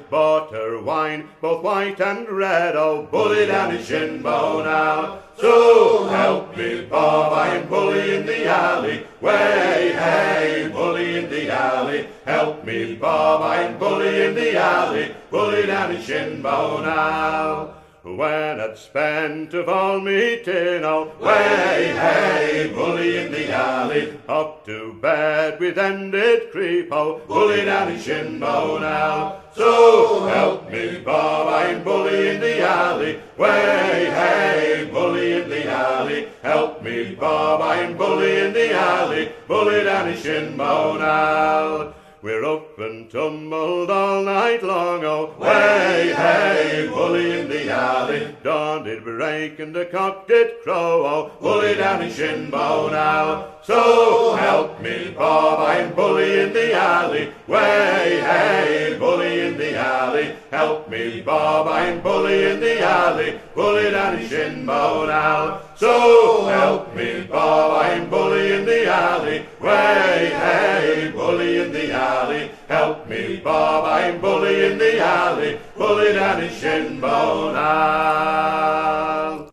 Her 0.52 0.80
wine, 0.80 1.28
both 1.40 1.64
white 1.64 2.00
and 2.00 2.28
red, 2.28 2.76
oh, 2.76 3.08
bully 3.10 3.46
down 3.46 3.72
his 3.72 3.86
shin 3.86 4.22
bone 4.22 4.68
Alley. 4.68 5.18
So 5.36 6.06
help 6.06 6.56
me, 6.56 6.82
Bob, 6.84 7.32
I'm 7.32 7.68
bully 7.68 8.16
in 8.16 8.26
the 8.26 8.46
alley. 8.46 9.04
Way, 9.20 9.94
hey, 9.98 10.70
bully 10.72 11.18
in 11.18 11.28
the 11.30 11.50
alley. 11.50 12.06
Help 12.24 12.64
me, 12.64 12.94
Bob, 12.94 13.42
I'm 13.42 13.78
bully 13.78 14.26
in 14.26 14.34
the 14.34 14.56
alley. 14.56 15.12
Bully 15.30 15.66
down 15.66 15.96
his 15.96 16.04
shin 16.04 16.40
bone 16.40 16.84
Alley. 16.84 17.81
When 18.04 18.58
I'd 18.58 18.76
spent 18.78 19.54
of 19.54 19.68
all 19.68 20.00
me 20.00 20.42
tin, 20.42 20.82
oh, 20.84 21.12
way, 21.20 21.94
hey, 21.94 22.72
bully 22.74 23.18
in 23.18 23.30
the 23.30 23.52
alley, 23.52 24.18
up 24.28 24.66
to 24.66 24.94
bed 24.94 25.60
with 25.60 25.78
ended 25.78 26.50
creep, 26.50 26.88
oh, 26.90 27.20
bully 27.28 27.64
down 27.64 27.92
in 27.92 28.00
Shinbone 28.00 28.82
Alley. 28.82 29.38
So 29.54 30.26
help 30.26 30.68
me, 30.68 30.98
Bob, 30.98 31.46
I'm 31.46 31.84
bully 31.84 32.30
in 32.30 32.40
the 32.40 32.66
alley, 32.66 33.20
way, 33.38 34.06
hey, 34.06 34.90
bully 34.92 35.40
in 35.40 35.48
the 35.48 35.70
alley, 35.70 36.28
help 36.42 36.82
me, 36.82 37.14
Bob, 37.14 37.60
I'm 37.62 37.96
bully 37.96 38.40
in 38.40 38.52
the 38.52 38.74
alley, 38.74 39.30
bully 39.46 39.84
down 39.84 40.08
in 40.08 40.16
Shinbone 40.16 41.02
Alley. 41.02 41.94
We're 42.22 42.44
up 42.44 42.78
and 42.78 43.10
tumbled 43.10 43.90
all 43.90 44.22
night 44.22 44.62
long, 44.62 45.04
oh, 45.04 45.34
way, 45.40 46.12
hey, 46.14 46.88
bully 46.88 47.40
in 47.40 47.48
the 47.48 47.68
alley. 47.68 48.36
Dawn 48.44 48.84
did 48.84 49.02
break 49.02 49.58
and 49.58 49.74
the 49.74 49.86
cock 49.86 50.28
did 50.28 50.60
crow, 50.62 51.04
oh, 51.04 51.32
bully 51.40 51.74
down 51.74 52.02
in 52.02 52.10
Shinbo 52.10 52.92
now. 52.92 53.56
So 53.64 54.34
help 54.34 54.80
me, 54.80 55.14
Bob, 55.16 55.60
I'm 55.60 55.94
bully 55.94 56.40
in 56.40 56.52
the 56.52 56.74
alley. 56.74 57.32
Way, 57.46 58.20
hey, 58.20 58.96
bully 58.98 59.46
in 59.46 59.56
the 59.56 59.76
alley. 59.76 60.34
Help 60.50 60.88
me, 60.90 61.20
Bob, 61.20 61.68
I'm 61.68 62.00
bully 62.00 62.50
in 62.50 62.58
the 62.58 62.80
alley. 62.82 63.38
Bully 63.54 63.92
down 63.92 64.18
in 64.18 64.28
Shinbo 64.28 65.06
now. 65.06 65.60
So 65.76 66.46
help 66.46 66.92
me, 66.96 67.24
Bob, 67.30 67.86
I'm 67.86 68.10
bully 68.10 68.52
in 68.52 68.64
the 68.64 68.86
alley. 68.92 69.46
Way, 69.60 70.32
hey, 70.34 71.12
bully 71.14 71.58
in 71.60 71.72
the 71.72 71.92
alley. 71.92 72.50
Help 72.66 73.08
me, 73.08 73.36
Bob, 73.44 73.84
I'm 73.84 74.20
bully 74.20 74.72
in 74.72 74.78
the 74.78 74.98
alley. 74.98 75.60
Bully 75.76 76.14
down 76.14 76.42
in 76.42 76.50
Shinbo 76.50 77.52
now. 77.54 79.50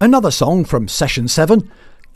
Another 0.00 0.30
song 0.30 0.64
from 0.64 0.86
Session 0.86 1.26
7 1.26 1.68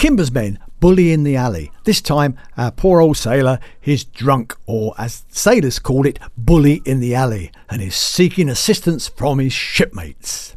Kimber's 0.02 0.32
Men, 0.32 0.58
Bully 0.80 1.12
in 1.12 1.22
the 1.22 1.36
Alley. 1.36 1.70
This 1.84 2.00
time, 2.00 2.36
our 2.56 2.72
poor 2.72 3.00
old 3.00 3.16
sailor 3.16 3.60
is 3.84 4.02
drunk, 4.02 4.56
or 4.66 4.96
as 4.98 5.24
sailors 5.28 5.78
call 5.78 6.06
it, 6.06 6.18
Bully 6.36 6.82
in 6.84 6.98
the 6.98 7.14
Alley, 7.14 7.52
and 7.70 7.80
is 7.80 7.94
seeking 7.94 8.48
assistance 8.48 9.06
from 9.06 9.38
his 9.38 9.52
shipmates. 9.52 10.56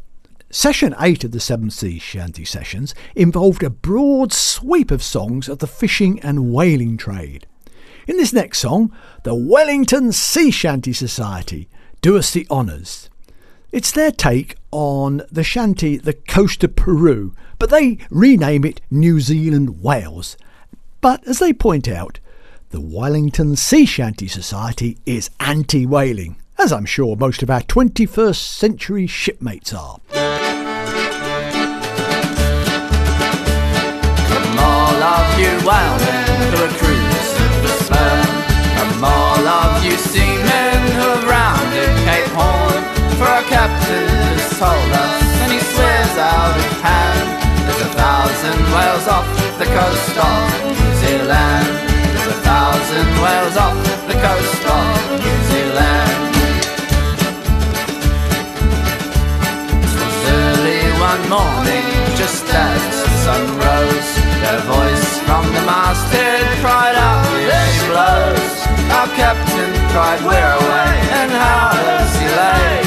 Session 0.49 0.95
8 0.99 1.25
of 1.25 1.31
the 1.31 1.39
Seven 1.39 1.69
Seas 1.69 2.01
Shanty 2.01 2.43
Sessions 2.43 2.95
involved 3.15 3.61
a 3.61 3.69
broad 3.69 4.33
sweep 4.33 4.89
of 4.89 5.03
songs 5.03 5.47
of 5.47 5.59
the 5.59 5.67
fishing 5.67 6.19
and 6.21 6.51
whaling 6.51 6.97
trade. 6.97 7.45
In 8.07 8.17
this 8.17 8.33
next 8.33 8.57
song, 8.57 8.91
the 9.21 9.35
Wellington 9.35 10.11
Sea 10.11 10.49
Shanty 10.49 10.91
Society 10.91 11.69
do 12.01 12.17
us 12.17 12.31
the 12.31 12.47
honours. 12.49 13.11
It's 13.75 13.91
their 13.91 14.09
take 14.09 14.55
on 14.71 15.21
the 15.29 15.43
shanty 15.43 15.97
The 15.97 16.13
Coast 16.13 16.63
of 16.63 16.77
Peru, 16.77 17.35
but 17.59 17.69
they 17.69 17.97
rename 18.09 18.63
it 18.63 18.79
New 18.89 19.19
Zealand 19.19 19.83
Whales. 19.83 20.37
But 21.01 21.27
as 21.27 21.39
they 21.39 21.51
point 21.51 21.89
out, 21.89 22.19
the 22.69 22.79
Wellington 22.79 23.57
Sea 23.57 23.85
Shanty 23.85 24.29
Society 24.29 24.97
is 25.05 25.29
anti 25.41 25.85
whaling, 25.85 26.37
as 26.57 26.71
I'm 26.71 26.85
sure 26.85 27.17
most 27.17 27.43
of 27.43 27.49
our 27.49 27.63
21st 27.63 28.37
century 28.37 29.07
shipmates 29.07 29.73
are. 29.73 29.99
Come 30.13 30.23
all 34.57 35.03
of 35.03 35.37
you 35.37 35.67
For 43.15 43.23
our 43.23 43.43
captain 43.47 44.11
has 44.11 44.59
told 44.59 44.91
us, 44.91 45.23
and 45.39 45.51
he 45.55 45.59
swears 45.71 46.15
out 46.19 46.51
of 46.51 46.71
hand, 46.83 47.27
there's 47.63 47.83
a 47.87 47.91
thousand 47.95 48.59
whales 48.75 49.07
off 49.07 49.27
the 49.55 49.69
coast 49.71 50.15
of 50.19 50.43
New 50.67 50.91
Zealand. 50.99 51.67
There's 52.11 52.27
a 52.27 52.39
thousand 52.43 53.07
whales 53.23 53.55
off 53.55 53.79
the 54.11 54.19
coast 54.19 54.63
of 54.67 54.83
New 55.23 55.39
Zealand. 55.47 56.11
It 59.79 59.95
was 59.95 60.19
early 60.35 60.83
one 60.99 61.23
morning, 61.31 61.87
just 62.19 62.43
as 62.51 62.83
the 62.99 63.11
sun 63.23 63.43
rose. 63.63 64.11
Their 64.43 64.59
voice 64.67 65.07
from 65.23 65.47
the 65.55 65.63
masthead 65.63 66.43
cried 66.59 66.99
out, 66.99 67.31
he 67.31 67.47
blows. 67.87 68.55
Our 68.91 69.07
captain 69.15 69.71
cried, 69.95 70.19
We're 70.19 70.53
away, 70.59 70.93
and 71.15 71.31
how 71.31 71.71
does 71.79 72.11
he 72.19 72.27
lay? 72.27 72.84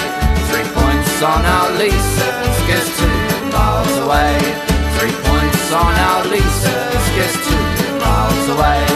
Points 1.18 1.36
on 1.36 1.44
our 1.46 1.70
lease, 1.76 2.14
scarce 2.62 2.90
two 2.96 3.50
miles 3.50 3.96
away. 4.06 4.38
Three 4.94 5.16
points 5.26 5.72
on 5.72 5.92
our 6.06 6.24
lease, 6.30 6.62
scarce 7.10 7.36
two 7.42 7.66
miles 7.98 8.46
away. 8.54 8.86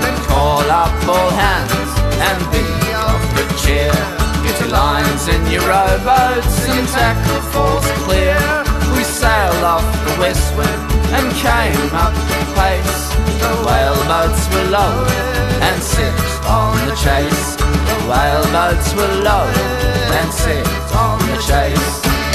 Then 0.00 0.16
call 0.24 0.64
up 0.72 0.96
all 1.06 1.30
hands 1.36 1.92
and 2.28 2.40
be 2.48 2.64
of 2.96 3.20
good 3.36 3.52
cheer. 3.60 3.92
Get 4.42 4.58
your 4.58 4.70
lines 4.70 5.28
in 5.28 5.42
your 5.52 5.68
rowboats 5.68 6.66
and 6.70 6.88
tackle 6.88 7.42
falls 7.52 7.86
clear. 8.08 8.40
We 8.96 9.04
sailed 9.04 9.64
off 9.64 9.84
the 10.06 10.16
westward 10.18 10.80
and 11.12 11.28
came 11.44 11.92
up 11.92 12.14
the 12.14 12.40
pace. 12.56 13.09
The 13.40 13.54
whaleboats 13.64 14.48
were 14.52 14.68
lowered 14.70 15.10
and 15.66 15.82
set 15.82 16.14
on 16.46 16.76
the 16.86 16.94
chase. 16.94 17.56
The 17.56 17.98
whaleboats 18.08 18.94
were 18.94 19.14
lowered 19.22 19.56
and 20.18 20.32
set 20.32 20.66
on 20.94 21.18
the 21.30 21.38
chase. 21.48 22.29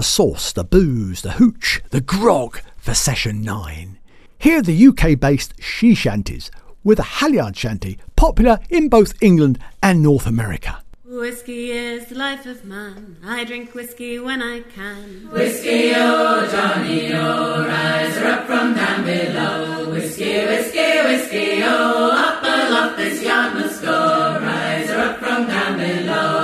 The 0.00 0.04
sauce, 0.04 0.54
the 0.54 0.64
booze, 0.64 1.20
the 1.20 1.32
hooch, 1.32 1.82
the 1.90 2.00
grog 2.00 2.58
for 2.78 2.94
session 2.94 3.42
9. 3.42 3.98
Here 4.38 4.62
the 4.62 4.86
UK 4.86 5.20
based 5.20 5.52
she 5.60 5.94
shanties 5.94 6.50
with 6.82 6.98
a 6.98 7.10
halyard 7.20 7.54
shanty 7.54 7.98
popular 8.16 8.60
in 8.70 8.88
both 8.88 9.12
England 9.22 9.58
and 9.82 10.02
North 10.02 10.26
America. 10.26 10.82
Whiskey 11.04 11.72
is 11.72 12.06
the 12.06 12.14
life 12.14 12.46
of 12.46 12.64
man. 12.64 13.18
I 13.22 13.44
drink 13.44 13.74
whiskey 13.74 14.18
when 14.18 14.40
I 14.40 14.60
can. 14.60 15.28
Whiskey, 15.30 15.92
oh 15.94 16.48
Johnny, 16.50 17.12
oh, 17.12 17.66
rise 17.66 18.16
her 18.16 18.26
up 18.26 18.46
from 18.46 18.72
down 18.72 19.04
below. 19.04 19.90
Whiskey, 19.90 20.46
whiskey, 20.46 21.02
whiskey, 21.08 21.60
oh, 21.62 22.10
up 22.10 22.42
aloft 22.42 22.96
this 22.96 23.22
yard 23.22 23.52
must 23.52 23.82
go. 23.82 24.38
Rise 24.40 24.88
her 24.88 24.98
up 24.98 25.18
from 25.18 25.46
down 25.46 25.76
below. 25.76 26.39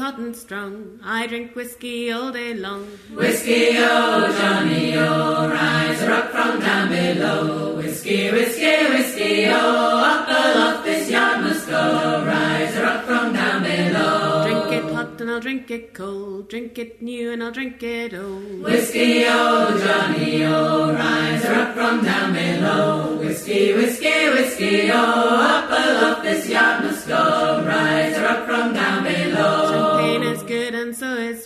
I 0.00 0.02
like 0.02 0.16
whiskey 0.16 0.16
hot 0.16 0.26
and 0.26 0.36
strong. 0.36 1.00
I 1.04 1.26
drink 1.26 1.54
whiskey 1.54 2.10
all 2.10 2.32
day 2.32 2.54
long. 2.54 2.86
Whiskey, 3.14 3.76
oh 3.76 4.32
Johnny, 4.38 4.96
oh, 4.96 5.48
rise 5.48 6.00
her 6.00 6.12
up 6.12 6.30
from 6.30 6.60
down 6.60 6.88
below. 6.88 7.76
Whiskey, 7.76 8.30
whiskey, 8.30 8.76
whiskey, 8.88 9.46
oh, 9.48 10.00
up 10.12 10.28
aloft 10.28 10.84
this 10.84 11.10
yard 11.10 11.42
must 11.42 11.68
go. 11.68 12.24
Rise 12.26 12.76
up 12.76 13.04
from 13.04 13.34
down 13.34 13.62
below. 13.62 14.44
Drink 14.46 14.72
it 14.72 14.94
hot 14.94 15.20
and 15.20 15.30
I'll 15.30 15.40
drink 15.40 15.70
it 15.70 15.92
cold. 15.92 16.48
Drink 16.48 16.78
it 16.78 17.02
new 17.02 17.32
and 17.32 17.42
I'll 17.42 17.52
drink 17.52 17.82
it 17.82 18.14
old. 18.14 18.62
Whiskey, 18.62 19.24
oh 19.26 19.78
Johnny, 19.84 20.44
oh, 20.44 20.94
rise 20.94 21.44
her 21.44 21.54
up 21.54 21.74
from 21.74 22.02
down 22.04 22.32
below. 22.32 23.16
Whiskey, 23.18 23.74
whiskey, 23.74 24.30
whiskey, 24.30 24.90
oh, 24.90 24.96
up 24.96 25.68
aloft 25.70 26.22
this 26.22 26.48
yard 26.48 26.84
must 26.84 27.06
go. 27.06 27.62
Rise 27.66 28.16
up 28.30 28.46
from 28.46 28.72
down 28.72 28.89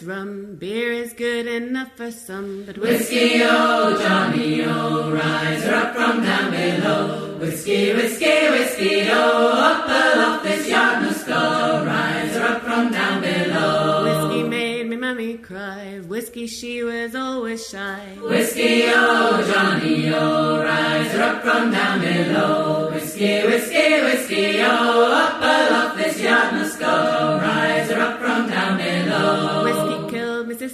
rum. 0.07 0.57
Beer 0.59 0.93
is 0.93 1.13
good 1.13 1.47
enough 1.47 1.93
for 1.97 2.11
some, 2.11 2.65
but 2.67 2.79
Whiskey, 2.79 3.41
oh 3.43 3.99
Johnny, 4.01 4.63
oh, 4.65 5.13
rise 5.13 5.65
up 5.67 5.95
from 5.95 6.23
down 6.23 6.51
below. 6.51 7.37
Whiskey, 7.39 7.93
whiskey, 7.95 8.49
whiskey, 8.51 9.09
oh, 9.11 9.49
up 9.53 9.87
aloft 9.89 10.45
this 10.45 10.69
yard 10.69 11.03
must 11.03 11.27
go. 11.27 11.85
Rise 11.87 12.37
up 12.37 12.63
from 12.63 12.93
down 12.93 13.21
below. 13.21 14.05
Whiskey 14.05 14.49
made 14.49 14.87
me 14.89 14.97
mummy 14.97 15.39
cry. 15.39 16.01
Whiskey, 16.07 16.47
she 16.47 16.83
was 16.83 17.15
always 17.15 17.67
shy. 17.67 18.17
Whiskey, 18.21 18.85
oh 18.87 19.45
Johnny, 19.53 20.11
oh, 20.15 20.63
rise 20.63 21.15
up 21.17 21.43
from 21.43 21.71
down 21.71 22.01
below. 22.01 22.91
Whiskey, 22.93 23.43
whiskey, 23.47 24.01
whiskey, 24.03 24.61
oh, 24.61 25.13
up 25.13 25.41
aloft 25.41 25.97
this 25.97 26.21
yard 26.21 26.55
must 26.55 26.79
go. 26.79 27.39
Rise 27.43 27.54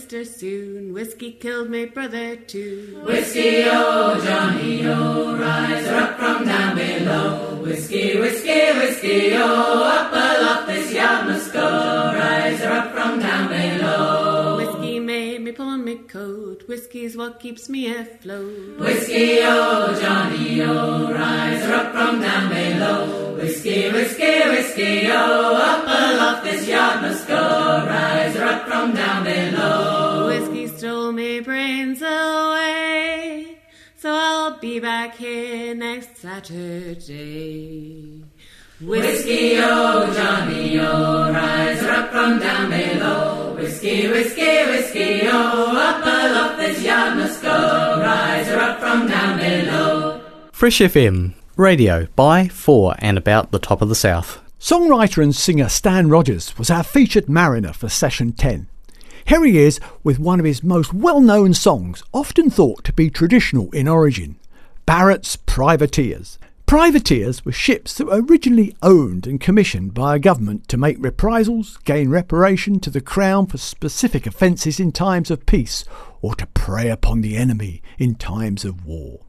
sister 0.00 0.24
soon. 0.24 0.94
Whiskey 0.94 1.32
killed 1.32 1.68
my 1.70 1.84
brother 1.84 2.36
too. 2.36 3.02
Whiskey, 3.04 3.64
oh 3.66 4.18
Johnny, 4.24 4.86
oh, 4.86 5.36
rise 5.36 5.86
up 5.88 6.18
from 6.18 6.46
down 6.46 6.74
below. 6.74 7.60
Whiskey, 7.62 8.18
whiskey, 8.18 8.72
whiskey, 8.78 9.32
oh, 9.34 9.84
up 9.84 10.12
aloft 10.12 10.68
this 10.68 10.92
yard 10.92 11.26
must 11.26 11.52
go. 11.52 11.60
Rise 12.14 12.62
up 12.62 12.92
from 12.92 13.20
down 13.20 13.48
below. 13.48 14.19
Whiskey 15.50 15.62
made 15.62 15.66
me 15.66 15.66
pull 15.66 15.74
on 15.74 15.84
my 15.84 15.96
coat. 16.06 16.68
Whiskey's 16.68 17.16
what 17.16 17.40
keeps 17.40 17.68
me 17.68 17.92
afloat. 17.92 18.78
Whiskey, 18.78 19.40
oh 19.42 19.98
Johnny, 20.00 20.62
oh, 20.62 21.12
rise 21.12 21.64
up 21.64 21.92
from 21.92 22.20
down 22.20 22.48
below. 22.48 23.34
Whiskey, 23.34 23.90
whiskey, 23.90 24.48
whiskey, 24.48 25.08
oh, 25.08 25.56
up 25.56 25.84
aloft 25.84 26.44
this 26.44 26.68
yard 26.68 27.02
must 27.02 27.26
go. 27.26 27.34
Rise 27.34 28.36
up 28.36 28.68
from 28.68 28.94
down 28.94 29.24
below. 29.24 30.26
Whiskey 30.28 30.68
stole 30.68 31.10
me 31.12 31.40
brains 31.40 32.00
away. 32.00 33.58
So 33.96 34.12
I'll 34.12 34.58
be 34.58 34.78
back 34.78 35.16
here 35.16 35.74
next 35.74 36.18
Saturday. 36.18 37.50
Whiskey, 38.82 39.58
oh 39.58 40.10
Johnny, 40.14 40.78
oh, 40.80 41.30
rise 41.30 41.82
up 41.82 42.10
from 42.10 42.38
down 42.38 42.70
below. 42.70 43.54
Whiskey, 43.54 44.08
whiskey, 44.08 44.64
whiskey, 44.64 45.20
oh, 45.24 45.76
up 45.76 46.02
aloft 46.02 46.56
this 46.58 46.82
yard 46.82 47.18
must 47.18 47.42
go. 47.42 48.00
Rise 48.00 48.48
up 48.48 48.80
from 48.80 49.06
down 49.06 49.38
below. 49.38 50.22
Fresh 50.50 50.78
FM, 50.78 51.34
radio 51.56 52.06
by, 52.16 52.48
for, 52.48 52.94
and 53.00 53.18
about 53.18 53.50
the 53.50 53.58
top 53.58 53.82
of 53.82 53.90
the 53.90 53.94
South. 53.94 54.40
Songwriter 54.58 55.22
and 55.22 55.36
singer 55.36 55.68
Stan 55.68 56.08
Rogers 56.08 56.56
was 56.56 56.70
our 56.70 56.82
featured 56.82 57.28
mariner 57.28 57.74
for 57.74 57.90
session 57.90 58.32
10. 58.32 58.66
Here 59.26 59.44
he 59.44 59.58
is 59.58 59.78
with 60.02 60.18
one 60.18 60.40
of 60.40 60.46
his 60.46 60.62
most 60.62 60.94
well 60.94 61.20
known 61.20 61.52
songs, 61.52 62.02
often 62.14 62.48
thought 62.48 62.84
to 62.84 62.94
be 62.94 63.10
traditional 63.10 63.70
in 63.72 63.86
origin 63.86 64.36
Barrett's 64.86 65.36
Privateers. 65.36 66.38
Privateers 66.70 67.44
were 67.44 67.50
ships 67.50 67.94
that 67.94 68.06
were 68.06 68.22
originally 68.22 68.76
owned 68.80 69.26
and 69.26 69.40
commissioned 69.40 69.92
by 69.92 70.14
a 70.14 70.20
government 70.20 70.68
to 70.68 70.76
make 70.76 70.98
reprisals, 71.00 71.78
gain 71.78 72.10
reparation 72.10 72.78
to 72.78 72.90
the 72.90 73.00
Crown 73.00 73.48
for 73.48 73.58
specific 73.58 74.24
offences 74.24 74.78
in 74.78 74.92
times 74.92 75.32
of 75.32 75.46
peace, 75.46 75.84
or 76.22 76.36
to 76.36 76.46
prey 76.46 76.88
upon 76.88 77.22
the 77.22 77.36
enemy 77.36 77.82
in 77.98 78.14
times 78.14 78.64
of 78.64 78.86
war. 78.86 79.22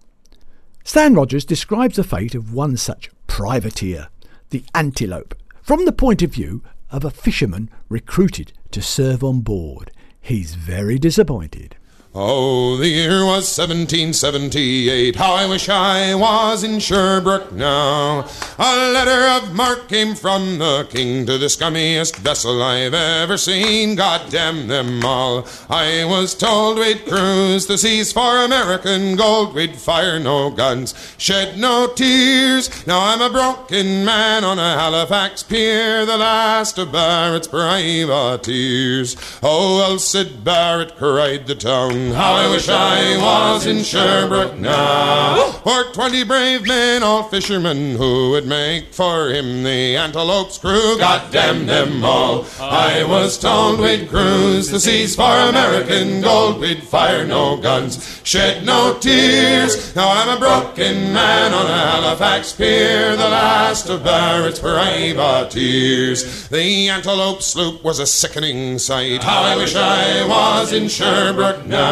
Stan 0.83 1.15
Rogers 1.15 1.43
describes 1.43 1.95
the 1.95 2.03
fate 2.03 2.35
of 2.35 2.53
one 2.53 2.77
such 2.77 3.09
privateer, 3.25 4.09
the 4.51 4.63
Antelope, 4.75 5.33
from 5.63 5.85
the 5.85 5.91
point 5.91 6.21
of 6.21 6.31
view 6.31 6.61
of 6.91 7.03
a 7.03 7.09
fisherman 7.09 7.71
recruited 7.89 8.53
to 8.69 8.83
serve 8.83 9.23
on 9.23 9.41
board. 9.41 9.89
He's 10.21 10.53
very 10.53 10.99
disappointed. 10.99 11.75
Oh, 12.13 12.75
the 12.75 12.89
year 12.89 13.23
was 13.23 13.57
1778. 13.57 15.15
How 15.15 15.31
I 15.31 15.47
wish 15.47 15.69
I 15.69 16.13
was 16.13 16.61
in 16.61 16.81
Sherbrooke 16.81 17.53
now. 17.53 18.27
A 18.59 18.91
letter 18.91 19.29
of 19.29 19.55
marque 19.55 19.87
came 19.87 20.13
from 20.15 20.59
the 20.59 20.85
king 20.89 21.25
to 21.25 21.37
the 21.37 21.45
scummiest 21.45 22.17
vessel 22.17 22.61
I've 22.61 22.93
ever 22.93 23.37
seen. 23.37 23.95
God 23.95 24.29
damn 24.29 24.67
them 24.67 25.05
all. 25.05 25.47
I 25.69 26.03
was 26.03 26.35
told 26.35 26.79
we'd 26.79 27.05
cruise 27.05 27.67
the 27.67 27.77
seas 27.77 28.11
for 28.11 28.43
American 28.43 29.15
gold. 29.15 29.55
We'd 29.55 29.77
fire 29.77 30.19
no 30.19 30.49
guns, 30.49 30.93
shed 31.17 31.57
no 31.57 31.87
tears. 31.87 32.85
Now 32.85 33.05
I'm 33.05 33.21
a 33.21 33.29
broken 33.29 34.03
man 34.03 34.43
on 34.43 34.59
a 34.59 34.77
Halifax 34.77 35.43
pier, 35.43 36.05
the 36.05 36.17
last 36.17 36.77
of 36.77 36.91
Barrett's 36.91 37.47
privateers. 37.47 39.15
Oh, 39.41 39.95
Sid 39.95 40.43
Barrett 40.43 40.97
cried 40.97 41.47
the 41.47 41.55
town. 41.55 42.00
How 42.09 42.33
I 42.33 42.49
wish 42.49 42.67
I 42.69 43.17
was 43.17 43.65
in 43.67 43.83
Sherbrooke 43.83 44.57
now. 44.57 45.51
For 45.63 45.91
twenty 45.93 46.23
brave 46.23 46.65
men, 46.65 47.03
all 47.03 47.23
fishermen, 47.23 47.95
who 47.95 48.31
would 48.31 48.47
make 48.47 48.93
for 48.93 49.29
him 49.29 49.63
the 49.63 49.95
Antelope's 49.97 50.57
crew. 50.57 50.97
God 50.97 51.31
damn 51.31 51.65
them 51.67 52.03
all. 52.03 52.45
I 52.59 53.03
was 53.03 53.37
told 53.37 53.79
we'd 53.79 54.09
cruise 54.09 54.69
the 54.69 54.79
seas 54.79 55.15
for 55.15 55.23
American 55.23 56.21
gold. 56.21 56.59
We'd 56.59 56.83
fire 56.83 57.25
no 57.25 57.57
guns, 57.57 58.21
shed 58.23 58.65
no 58.65 58.97
tears. 58.99 59.95
Now 59.95 60.09
I'm 60.09 60.37
a 60.37 60.39
broken 60.39 61.13
man 61.13 61.53
on 61.53 61.65
a 61.65 61.77
Halifax 61.77 62.53
pier, 62.53 63.15
the 63.15 63.29
last 63.29 63.89
of 63.89 64.03
Barrett's 64.03 64.59
privateers. 64.59 66.49
The 66.49 66.89
Antelope 66.89 67.41
sloop 67.41 67.83
was 67.83 67.99
a 67.99 68.05
sickening 68.07 68.79
sight. 68.79 69.23
How 69.23 69.43
I 69.43 69.55
wish 69.55 69.75
I 69.75 70.27
was 70.27 70.73
in 70.73 70.87
Sherbrooke 70.87 71.65
now. 71.65 71.90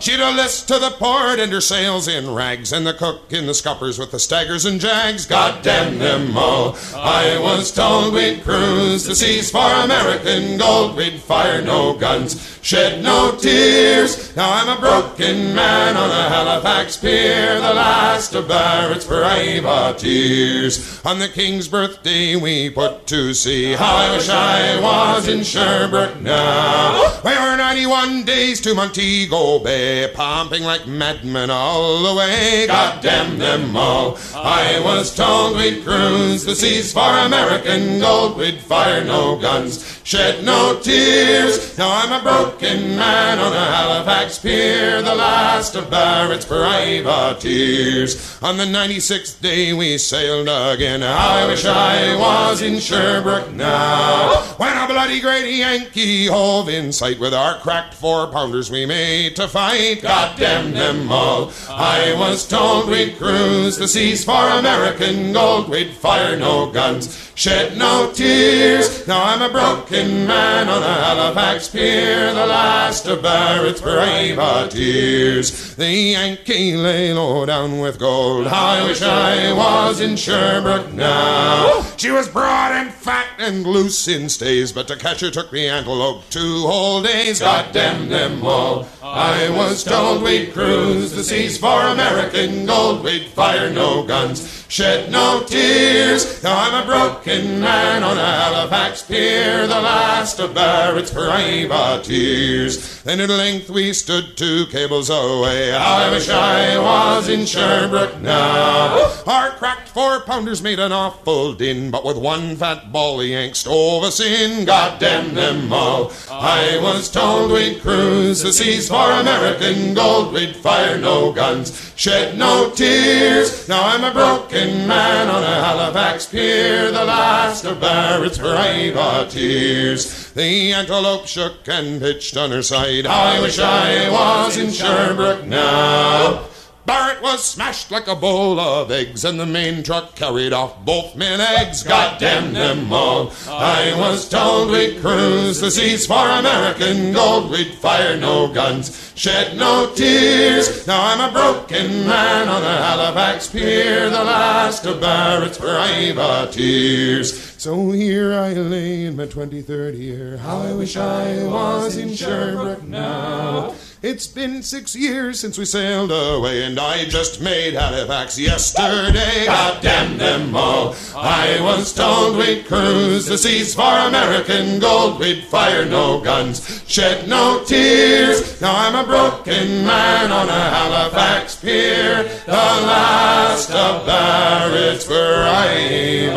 She'd 0.00 0.20
a 0.20 0.30
list 0.32 0.68
to 0.68 0.78
the 0.78 0.90
port 0.90 1.38
and 1.38 1.50
her 1.52 1.62
sails 1.62 2.08
in 2.08 2.34
rags, 2.34 2.72
and 2.72 2.86
the 2.86 2.92
cook 2.92 3.32
in 3.32 3.46
the 3.46 3.54
scuppers 3.54 3.98
with 3.98 4.10
the 4.10 4.18
staggers 4.18 4.66
and 4.66 4.80
jags. 4.80 5.24
God 5.24 5.62
damn 5.62 5.98
them 5.98 6.36
all. 6.36 6.76
I 6.94 7.38
was 7.40 7.72
told 7.72 8.12
we'd 8.12 8.44
cruise 8.44 9.04
the 9.04 9.14
seas 9.14 9.50
for 9.50 9.58
American 9.58 10.58
gold. 10.58 10.96
We'd 10.96 11.20
fire 11.20 11.62
no 11.62 11.94
guns, 11.96 12.58
shed 12.60 13.02
no 13.02 13.36
tears. 13.40 14.36
Now 14.36 14.52
I'm 14.52 14.76
a 14.76 14.80
broken 14.80 15.54
man 15.54 15.96
on 15.96 16.10
a 16.10 16.28
Halifax 16.28 16.98
pier, 16.98 17.54
the 17.60 17.72
last 17.72 18.34
of 18.34 18.48
Barrett's 18.48 19.06
privateers. 19.06 21.00
On 21.06 21.18
the 21.18 21.28
King's 21.28 21.68
birthday 21.68 22.36
we 22.36 22.68
put 22.68 23.06
to 23.06 23.32
sea. 23.32 23.72
How 23.72 23.96
I 23.96 24.16
wish 24.16 24.28
I 24.28 24.80
was 24.80 25.28
in 25.28 25.44
Sherbrooke 25.44 26.20
now. 26.20 27.20
We 27.24 27.30
were 27.30 27.56
91 27.56 28.24
days 28.24 28.60
to 28.62 28.74
Montego 28.74 29.04
Go 29.14 29.60
bay, 29.60 30.10
pumping 30.12 30.64
like 30.64 30.88
madmen 30.88 31.48
all 31.48 32.02
the 32.02 32.14
way. 32.18 32.66
God 32.66 33.00
damn 33.00 33.38
them 33.38 33.76
all. 33.76 34.18
I 34.34 34.80
was 34.84 35.14
told 35.14 35.56
we'd 35.56 35.84
cruise 35.84 36.44
the 36.44 36.54
seas 36.56 36.92
for 36.92 37.00
American 37.00 38.00
gold. 38.00 38.36
We'd 38.36 38.58
fire 38.58 39.04
no 39.04 39.36
guns, 39.36 40.00
shed 40.02 40.44
no 40.44 40.80
tears. 40.80 41.78
Now 41.78 41.90
I'm 41.90 42.12
a 42.12 42.22
broken 42.22 42.96
man 42.96 43.38
on 43.38 43.52
a 43.52 43.64
Halifax 43.64 44.40
pier, 44.40 45.00
the 45.00 45.14
last 45.14 45.76
of 45.76 45.88
Barrett's 45.90 46.44
privateers. 46.44 48.42
On 48.42 48.56
the 48.56 48.64
96th 48.64 49.40
day 49.40 49.72
we 49.72 49.96
sailed 49.96 50.48
again. 50.48 51.04
I 51.04 51.46
wish 51.46 51.64
I 51.64 52.16
was 52.16 52.62
in 52.62 52.80
Sherbrooke 52.80 53.52
now. 53.52 54.42
When 54.56 54.76
a 54.76 54.88
bloody 54.88 55.20
great 55.20 55.56
Yankee 55.56 56.26
hove 56.26 56.68
in 56.68 56.92
sight 56.92 57.20
with 57.20 57.32
our 57.32 57.58
cracked 57.60 57.94
four 57.94 58.26
pounders 58.26 58.70
we 58.70 58.84
made 58.86 59.03
to 59.34 59.48
fight. 59.48 60.02
God 60.02 60.38
damn 60.38 60.72
them 60.72 61.10
all. 61.10 61.52
I 61.68 62.14
was 62.18 62.46
told 62.46 62.88
we'd 62.88 63.16
cruise 63.18 63.76
the 63.76 63.88
seas 63.88 64.24
for 64.24 64.32
American 64.32 65.32
gold. 65.32 65.68
We'd 65.68 65.92
fire 65.92 66.36
no 66.36 66.70
guns, 66.70 67.32
shed 67.34 67.76
no 67.76 68.12
tears. 68.12 69.06
Now 69.06 69.24
I'm 69.24 69.42
a 69.42 69.50
broken 69.50 70.26
man 70.26 70.68
on 70.68 70.82
a 70.82 70.94
Halifax 70.94 71.68
pier, 71.68 72.32
the 72.32 72.46
last 72.46 73.06
of 73.06 73.22
Barrett's 73.22 73.80
privateers. 73.80 75.74
The 75.76 75.90
Yankee 75.90 76.76
lay 76.76 77.12
low 77.12 77.44
down 77.46 77.80
with 77.80 77.98
gold. 77.98 78.46
How 78.46 78.66
I 78.66 78.86
wish 78.86 79.02
I 79.02 79.52
was 79.52 80.00
in 80.00 80.16
Sherbrooke 80.16 80.92
now. 80.92 81.82
She 81.96 82.10
was 82.10 82.28
broad 82.28 82.72
and 82.72 82.92
fat 82.92 83.26
and 83.38 83.66
loose 83.66 84.08
in 84.08 84.28
stays, 84.28 84.72
but 84.72 84.88
to 84.88 84.96
catch 84.96 85.20
her 85.20 85.30
took 85.30 85.50
the 85.50 85.68
antelope 85.68 86.22
two 86.30 86.62
whole 86.66 87.02
days. 87.02 87.40
God 87.40 87.72
damn 87.72 88.08
them 88.08 88.44
all. 88.44 88.88
I 89.06 89.50
was 89.50 89.84
told 89.84 90.22
we'd 90.22 90.54
cruise 90.54 91.12
the 91.12 91.22
seas 91.22 91.58
for 91.58 91.82
American 91.88 92.64
gold. 92.64 93.04
We'd 93.04 93.26
fire 93.26 93.68
no 93.68 94.02
guns, 94.02 94.63
shed 94.74 95.08
no 95.08 95.40
tears. 95.46 96.42
Now 96.42 96.58
I'm 96.58 96.82
a 96.82 96.84
broken 96.84 97.60
man 97.60 98.02
on 98.02 98.16
Halifax 98.16 99.02
pier, 99.02 99.68
the 99.68 99.80
last 99.80 100.40
of 100.40 100.52
Barrett's 100.52 101.12
privateers. 101.12 103.00
Then 103.04 103.20
at 103.20 103.28
length 103.28 103.70
we 103.70 103.92
stood 103.92 104.36
two 104.36 104.66
cables 104.72 105.10
away. 105.10 105.72
I 105.72 106.10
wish 106.10 106.28
I 106.28 106.76
was 106.76 107.28
in 107.28 107.46
Sherbrooke 107.46 108.20
now. 108.20 109.14
Our 109.28 109.52
cracked 109.52 109.90
four 109.90 110.18
pounders 110.22 110.60
made 110.60 110.80
an 110.80 110.90
awful 110.90 111.52
din, 111.52 111.92
but 111.92 112.04
with 112.04 112.18
one 112.18 112.56
fat 112.56 112.90
ball 112.90 113.20
he 113.20 113.30
yanked 113.30 113.58
stove 113.58 114.02
us 114.02 114.18
in. 114.18 114.64
God 114.64 114.98
damn 114.98 115.36
them 115.36 115.72
all. 115.72 116.10
I 116.28 116.80
was 116.82 117.08
told 117.08 117.52
we'd 117.52 117.80
cruise 117.80 118.42
the 118.42 118.52
seas 118.52 118.88
for 118.88 119.12
American 119.12 119.94
gold. 119.94 120.32
We'd 120.32 120.56
fire 120.56 120.98
no 120.98 121.30
guns, 121.30 121.92
shed 121.94 122.36
no 122.36 122.72
tears. 122.74 123.68
Now 123.68 123.86
I'm 123.86 124.02
a 124.02 124.12
broken 124.12 124.63
man 124.66 125.28
on 125.28 125.42
a 125.42 125.64
Halifax 125.64 126.26
pier, 126.26 126.90
the 126.90 127.04
last 127.04 127.64
of 127.64 127.80
Barrett's 127.80 128.38
privateers. 128.38 130.30
The 130.32 130.72
antelope 130.72 131.26
shook 131.26 131.68
and 131.68 132.00
pitched 132.00 132.36
on 132.36 132.50
her 132.50 132.62
side. 132.62 133.06
I 133.06 133.40
wish 133.40 133.58
I 133.58 134.10
was 134.10 134.56
in 134.56 134.70
Sherbrooke 134.70 135.44
now. 135.44 136.46
Barrett 136.86 137.22
was 137.22 137.42
smashed 137.42 137.90
like 137.90 138.08
a 138.08 138.14
bowl 138.14 138.60
of 138.60 138.90
eggs, 138.90 139.24
and 139.24 139.40
the 139.40 139.46
main 139.46 139.82
truck 139.82 140.14
carried 140.14 140.52
off 140.52 140.84
both 140.84 141.16
men 141.16 141.40
eggs. 141.40 141.82
God 141.82 142.20
damn 142.20 142.52
them 142.52 142.92
all. 142.92 143.32
I 143.48 143.94
was 143.98 144.28
told 144.28 144.70
we'd 144.70 145.00
cruise 145.00 145.60
the 145.60 145.70
seas 145.70 146.06
for 146.06 146.28
American 146.28 147.14
gold. 147.14 147.50
We'd 147.50 147.74
fire 147.74 148.18
no 148.18 148.52
guns, 148.52 149.12
shed 149.14 149.56
no 149.56 149.94
tears. 149.94 150.86
Now 150.86 151.06
I'm 151.06 151.30
a 151.30 151.32
broken 151.32 152.06
man 152.06 152.48
on 152.48 152.60
the 152.60 152.68
Halifax 152.68 153.48
pier, 153.48 154.10
the 154.10 154.22
last 154.22 154.84
of 154.84 155.00
Barrett's 155.00 155.56
privateers. 155.56 157.53
So 157.64 157.92
here 157.92 158.34
I 158.34 158.52
lay 158.52 159.06
in 159.06 159.16
my 159.16 159.24
23rd 159.24 159.96
year. 159.98 160.36
How 160.36 160.58
I 160.58 160.74
wish 160.74 160.98
I 160.98 161.46
was 161.46 161.96
in 161.96 162.14
Sherbrooke 162.14 162.82
now. 162.82 163.72
It's 164.02 164.26
been 164.26 164.62
six 164.62 164.94
years 164.94 165.40
since 165.40 165.56
we 165.56 165.64
sailed 165.64 166.12
away, 166.12 166.64
and 166.64 166.78
I 166.78 167.06
just 167.06 167.40
made 167.40 167.72
Halifax 167.72 168.38
yesterday. 168.38 169.46
God 169.46 169.82
damn 169.82 170.18
them 170.18 170.54
all. 170.54 170.94
I 171.16 171.56
was 171.62 171.94
told 171.94 172.36
we'd 172.36 172.66
cruise 172.66 173.24
the 173.24 173.38
seas 173.38 173.74
for 173.74 173.80
American 173.80 174.78
gold. 174.78 175.20
We'd 175.20 175.44
fire 175.44 175.86
no 175.86 176.20
guns, 176.20 176.84
shed 176.86 177.26
no 177.26 177.64
tears. 177.64 178.60
Now 178.60 178.74
I'm 178.76 178.94
a 178.94 179.08
broken 179.08 179.86
man 179.86 180.30
on 180.30 180.50
a 180.50 180.52
Halifax 180.52 181.56
pier, 181.56 182.23
the 182.46 182.52
last 182.52 183.70
of 183.70 184.04
Barrett's 184.04 185.06
privateers. 185.06 186.34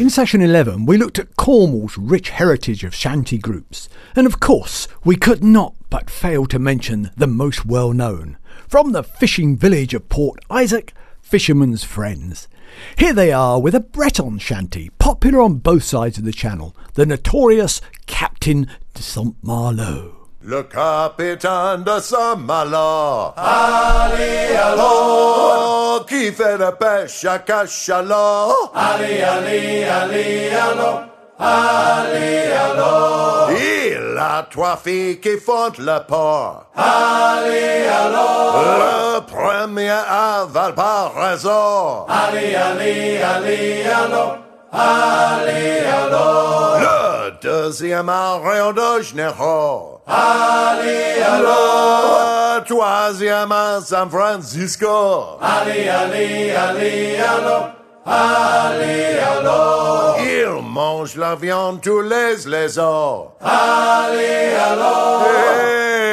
In 0.00 0.10
session 0.10 0.40
11, 0.40 0.86
we 0.86 0.96
looked 0.96 1.20
at 1.20 1.36
Cornwall's 1.36 1.96
rich 1.96 2.30
heritage 2.30 2.82
of 2.82 2.94
shanty 2.94 3.38
groups, 3.38 3.88
and 4.16 4.26
of 4.26 4.40
course, 4.40 4.88
we 5.04 5.14
could 5.14 5.44
not 5.44 5.74
but 5.88 6.10
fail 6.10 6.46
to 6.46 6.58
mention 6.58 7.10
the 7.16 7.28
most 7.28 7.64
well 7.64 7.92
known. 7.92 8.36
From 8.66 8.90
the 8.92 9.04
fishing 9.04 9.56
village 9.56 9.94
of 9.94 10.08
Port 10.08 10.40
Isaac, 10.50 10.94
Fisherman's 11.20 11.84
Friends. 11.84 12.48
Here 12.96 13.12
they 13.12 13.30
are 13.32 13.60
with 13.60 13.74
a 13.74 13.80
Breton 13.80 14.38
shanty, 14.38 14.90
popular 14.98 15.40
on 15.40 15.58
both 15.58 15.84
sides 15.84 16.18
of 16.18 16.24
the 16.24 16.32
channel, 16.32 16.74
the 16.94 17.06
notorious 17.06 17.80
Captain 18.06 18.66
de 18.94 19.02
Saint 19.02 19.36
Malo. 19.42 20.19
Le 20.42 20.62
capitaine 20.62 21.84
de 21.84 22.00
Saint-Malo. 22.00 23.34
Allez, 23.36 24.56
allô. 24.56 26.00
Qui 26.08 26.32
fait 26.32 26.56
la 26.56 26.72
pêche 26.72 27.26
à 27.26 27.40
cachalot. 27.40 28.70
Allez, 28.74 29.22
allez, 29.22 29.84
allez, 29.84 30.50
allô. 30.54 31.00
Allez, 31.38 32.52
allô. 32.52 33.50
Il 33.50 34.18
a 34.18 34.46
trois 34.50 34.78
filles 34.78 35.20
qui 35.20 35.36
font 35.36 35.72
le 35.78 35.98
port. 36.08 36.64
Allez, 36.74 37.86
allô. 37.86 38.62
Le 38.80 39.20
premier 39.20 39.90
à 39.90 40.46
Valparaiso. 40.48 42.06
Allez, 42.08 42.54
allez, 42.54 43.20
allez, 43.22 43.84
allô. 43.84 44.36
Allez, 44.72 45.80
allô. 45.84 46.78
Le 46.80 47.30
deuxième 47.42 48.08
à 48.08 48.38
Rio 48.38 48.72
de 48.72 49.02
Janeiro. 49.02 49.99
Allez, 50.10 51.22
alors. 51.22 52.64
Troisièmement, 52.66 53.80
San 53.80 54.10
Francisco. 54.10 55.38
Allez, 55.40 55.88
allez, 55.88 56.50
allez, 56.50 57.16
alors. 57.16 57.70
Allez, 58.04 59.18
alors. 59.18 60.16
Il 60.18 60.62
mange 60.62 61.16
la 61.16 61.36
viande 61.36 61.80
tous 61.80 62.00
les 62.00 62.44
lézards. 62.46 63.34
Allez, 63.40 64.56
alors. 64.56 65.22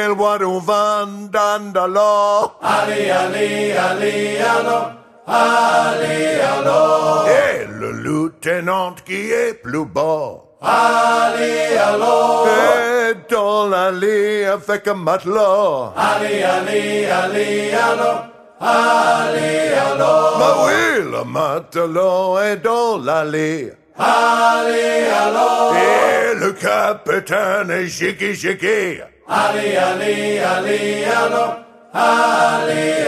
Ils 0.06 0.14
boivent 0.14 0.38
du 0.38 0.60
vin 0.64 1.08
d'Andalor. 1.32 2.58
Allez, 2.62 3.10
allez, 3.10 3.72
allez, 3.72 4.38
alors. 4.38 4.92
Allez, 5.26 6.40
alors. 6.40 7.26
Et 7.28 7.66
le 7.66 7.90
lieutenant 7.92 8.94
qui 9.04 9.30
est 9.32 9.54
plus 9.54 9.84
bas. 9.84 10.47
Allez, 10.60 11.76
allô. 11.78 12.46
Et 12.46 13.14
dans 13.30 13.68
la 13.68 13.92
lit 13.92 14.44
avec 14.44 14.88
un 14.88 14.94
matelot. 14.94 15.92
Allez, 15.96 16.42
allez, 16.42 17.06
allez, 17.06 17.72
allô. 17.74 18.12
Allez, 18.60 19.72
allô. 19.86 20.38
Bah 20.40 20.56
oui, 20.64 21.04
le 21.12 21.24
matelot 21.24 22.38
est 22.40 22.56
dans 22.56 22.98
la 22.98 23.24
lit. 23.24 23.70
Allez, 23.98 25.06
allô. 25.24 25.74
Et 25.74 26.34
le 26.34 26.52
capitaine 26.52 27.70
est 27.70 27.88
chiqui 27.88 28.34
chiqui. 28.34 29.00
Allez, 29.28 29.76
allez, 29.76 30.40
allez, 30.40 31.04
allô. 31.04 31.52
Allez, 31.94 32.98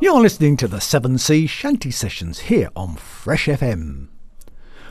You're 0.00 0.22
listening 0.22 0.56
to 0.58 0.68
the 0.68 0.80
7 0.80 1.18
Seas 1.18 1.50
Shanty 1.50 1.90
Sessions 1.90 2.38
here 2.38 2.68
on 2.76 2.94
Fresh 2.94 3.46
FM. 3.46 4.06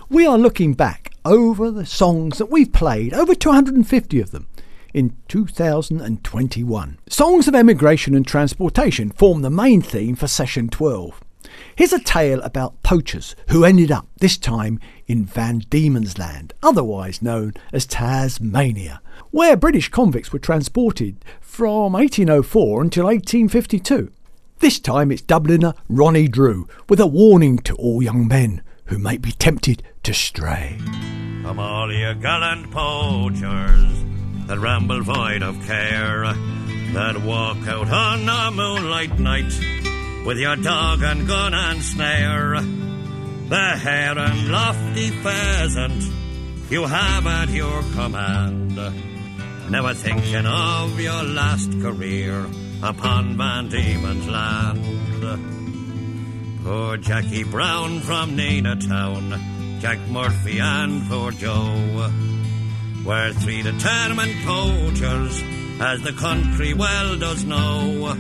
We 0.10 0.26
are 0.26 0.38
looking 0.38 0.74
back 0.74 1.14
over 1.24 1.72
the 1.72 1.86
songs 1.86 2.38
that 2.38 2.52
we've 2.52 2.74
played, 2.74 3.14
over 3.14 3.34
250 3.34 4.20
of 4.20 4.32
them, 4.32 4.48
in 4.94 5.16
2021. 5.28 6.98
Songs 7.08 7.48
of 7.48 7.56
emigration 7.56 8.16
and 8.16 8.26
transportation 8.26 9.12
form 9.12 9.42
the 9.42 9.50
main 9.50 9.82
theme 9.82 10.16
for 10.16 10.28
session 10.28 10.70
12. 10.70 11.22
Here's 11.76 11.94
a 11.94 12.00
tale 12.00 12.42
about 12.42 12.82
poachers 12.84 13.36
who 13.50 13.66
ended 13.66 13.92
up, 13.92 14.08
this 14.18 14.38
time, 14.38 14.80
in 15.08 15.26
Van 15.26 15.60
Diemen's 15.70 16.18
Land, 16.18 16.54
otherwise 16.62 17.22
known 17.22 17.54
as 17.72 17.86
Tasmania, 17.86 19.02
where 19.32 19.56
British 19.56 19.90
convicts 19.90 20.32
were 20.32 20.40
transported 20.40 21.24
from 21.42 21.94
1804 21.94 22.82
until 22.82 23.06
1852. 23.06 24.12
This 24.60 24.80
time 24.80 25.12
it's 25.12 25.22
Dubliner 25.22 25.76
Ronnie 25.90 26.28
Drew 26.28 26.68
with 26.88 27.00
a 27.00 27.08
warning 27.08 27.58
to 27.60 27.76
all 27.76 28.02
young 28.02 28.28
men 28.28 28.62
who 28.86 28.98
might 28.98 29.22
be 29.22 29.32
tempted 29.32 29.84
to 30.04 30.14
stray. 30.14 30.78
Come 31.44 31.60
all 31.60 31.92
you 31.92 32.14
gallant 32.16 32.72
poachers 32.72 34.13
that 34.48 34.60
ramble 34.60 35.02
void 35.02 35.42
of 35.42 35.66
care, 35.66 36.24
that 36.94 37.22
walk 37.24 37.68
out 37.68 37.90
on 37.90 38.28
a 38.28 38.52
moonlight 38.52 39.18
night 39.20 39.54
with 40.26 40.38
your 40.38 40.56
dog 40.56 41.02
and 41.02 41.28
gun 41.28 41.54
and 41.54 41.82
snare. 41.82 42.62
The 43.50 43.78
hare 43.78 44.18
and 44.18 44.50
lofty 44.50 45.10
pheasant 45.10 46.04
you 46.70 46.86
have 46.86 47.28
at 47.28 47.50
your 47.50 47.82
command, 47.94 48.76
never 49.70 49.94
thinking 49.94 50.46
of 50.46 51.00
your 51.00 51.24
last 51.24 51.72
career 51.82 52.48
upon 52.82 53.38
Van 53.38 53.70
Diemen's 53.70 54.28
land. 54.28 54.82
Poor 56.64 56.98
Jackie 56.98 57.44
Brown 57.44 58.00
from 58.00 58.36
Nenagh 58.38 58.88
Town, 58.88 59.80
Jack 59.82 60.00
Murphy 60.10 60.60
and 60.60 61.08
poor 61.10 61.32
Joe 61.32 62.10
were 63.06 63.34
three 63.34 63.62
determined 63.62 64.36
poachers, 64.46 65.44
as 65.82 66.02
the 66.02 66.14
country 66.14 66.74
well 66.74 67.18
does 67.18 67.44
know. 67.44 68.16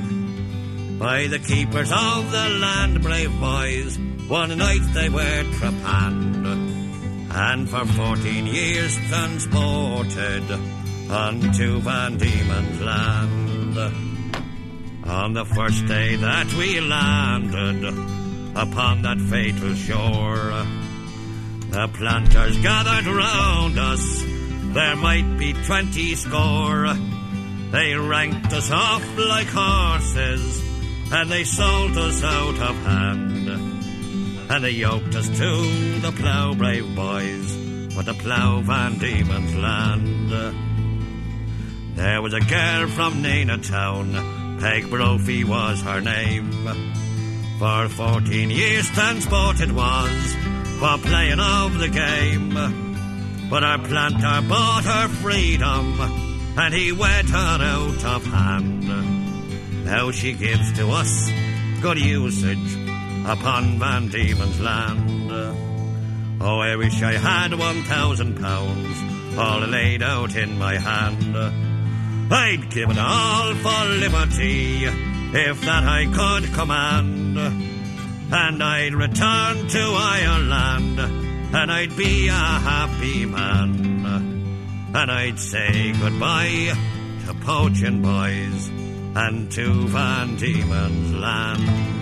By 0.99 1.27
the 1.27 1.39
keepers 1.39 1.91
of 1.91 2.31
the 2.31 2.49
land, 2.59 3.01
brave 3.01 3.31
boys, 3.39 3.97
one 4.27 4.57
night 4.57 4.81
they 4.93 5.09
were 5.09 5.43
trepanned, 5.57 6.45
and 7.33 7.69
for 7.69 7.85
fourteen 7.85 8.45
years 8.45 8.95
transported 9.07 10.43
unto 11.09 11.79
Van 11.79 12.17
Diemen's 12.17 12.81
land. 12.81 13.77
On 15.05 15.33
the 15.33 15.45
first 15.45 15.85
day 15.85 16.15
that 16.15 16.53
we 16.53 16.79
landed 16.79 17.83
upon 18.55 19.01
that 19.01 19.19
fatal 19.29 19.73
shore, 19.75 20.53
the 21.69 21.87
planters 21.97 22.57
gathered 22.59 23.05
round 23.07 23.77
us. 23.77 24.32
There 24.73 24.95
might 24.95 25.37
be 25.37 25.53
twenty 25.53 26.15
score. 26.15 26.93
They 27.71 27.93
ranked 27.93 28.51
us 28.53 28.71
off 28.71 29.03
like 29.17 29.47
horses, 29.47 30.63
and 31.11 31.29
they 31.29 31.43
sold 31.43 31.95
us 31.97 32.23
out 32.23 32.59
of 32.59 32.75
hand. 32.83 33.49
And 34.49 34.63
they 34.63 34.71
yoked 34.71 35.15
us 35.15 35.27
to 35.27 35.99
the 35.99 36.11
plough, 36.11 36.55
brave 36.55 36.95
boys, 36.95 37.55
with 37.95 38.05
the 38.05 38.15
plough 38.15 38.61
Van 38.61 38.97
Diemen's 38.97 39.55
land. 39.55 40.31
There 41.95 42.21
was 42.21 42.33
a 42.33 42.39
girl 42.39 42.87
from 42.87 43.21
Nenagh 43.21 43.67
Town, 43.67 44.57
Peg 44.59 44.89
Brophy 44.89 45.43
was 45.43 45.81
her 45.83 46.01
name. 46.01 46.51
For 47.59 47.87
fourteen 47.89 48.49
years 48.49 48.89
transported 48.89 49.71
was 49.71 50.35
for 50.79 50.97
playing 50.97 51.39
of 51.39 51.77
the 51.77 51.89
game. 51.89 52.92
But 53.49 53.63
our 53.63 53.77
planter 53.77 54.47
bought 54.47 54.83
her 54.85 55.07
freedom, 55.07 55.99
and 56.57 56.73
he 56.73 56.91
wed 56.91 57.25
her 57.25 57.57
out 57.61 58.03
of 58.05 58.25
hand. 58.25 59.85
Now 59.85 60.11
she 60.11 60.33
gives 60.33 60.71
to 60.73 60.89
us 60.89 61.29
good 61.81 61.99
usage 61.99 62.73
upon 63.25 63.79
Van 63.79 64.07
Diemen's 64.07 64.59
land. 64.59 65.31
Oh, 66.41 66.59
I 66.59 66.75
wish 66.75 67.01
I 67.01 67.13
had 67.13 67.53
one 67.57 67.83
thousand 67.83 68.39
pounds 68.39 69.37
all 69.37 69.59
laid 69.59 70.01
out 70.01 70.35
in 70.35 70.57
my 70.57 70.77
hand. 70.77 71.35
I'd 72.31 72.69
give 72.69 72.89
it 72.89 72.97
all 72.97 73.53
for 73.55 73.85
liberty 73.85 74.85
if 74.85 75.61
that 75.61 75.83
I 75.83 76.05
could 76.05 76.53
command. 76.53 77.37
And 78.31 78.63
I'd 78.63 78.93
return 78.93 79.67
to 79.67 79.79
Ireland 79.79 81.22
and 81.53 81.71
I'd 81.71 81.95
be 81.95 82.27
a 82.27 82.31
happy 82.31 83.25
man. 83.25 83.93
And 84.95 85.11
I'd 85.11 85.39
say 85.39 85.91
goodbye 85.93 86.73
to 87.25 87.33
poaching 87.45 88.01
boys 88.01 88.67
and 89.15 89.51
to 89.51 89.87
Van 89.87 90.35
Diemen's 90.35 91.13
land. 91.13 91.93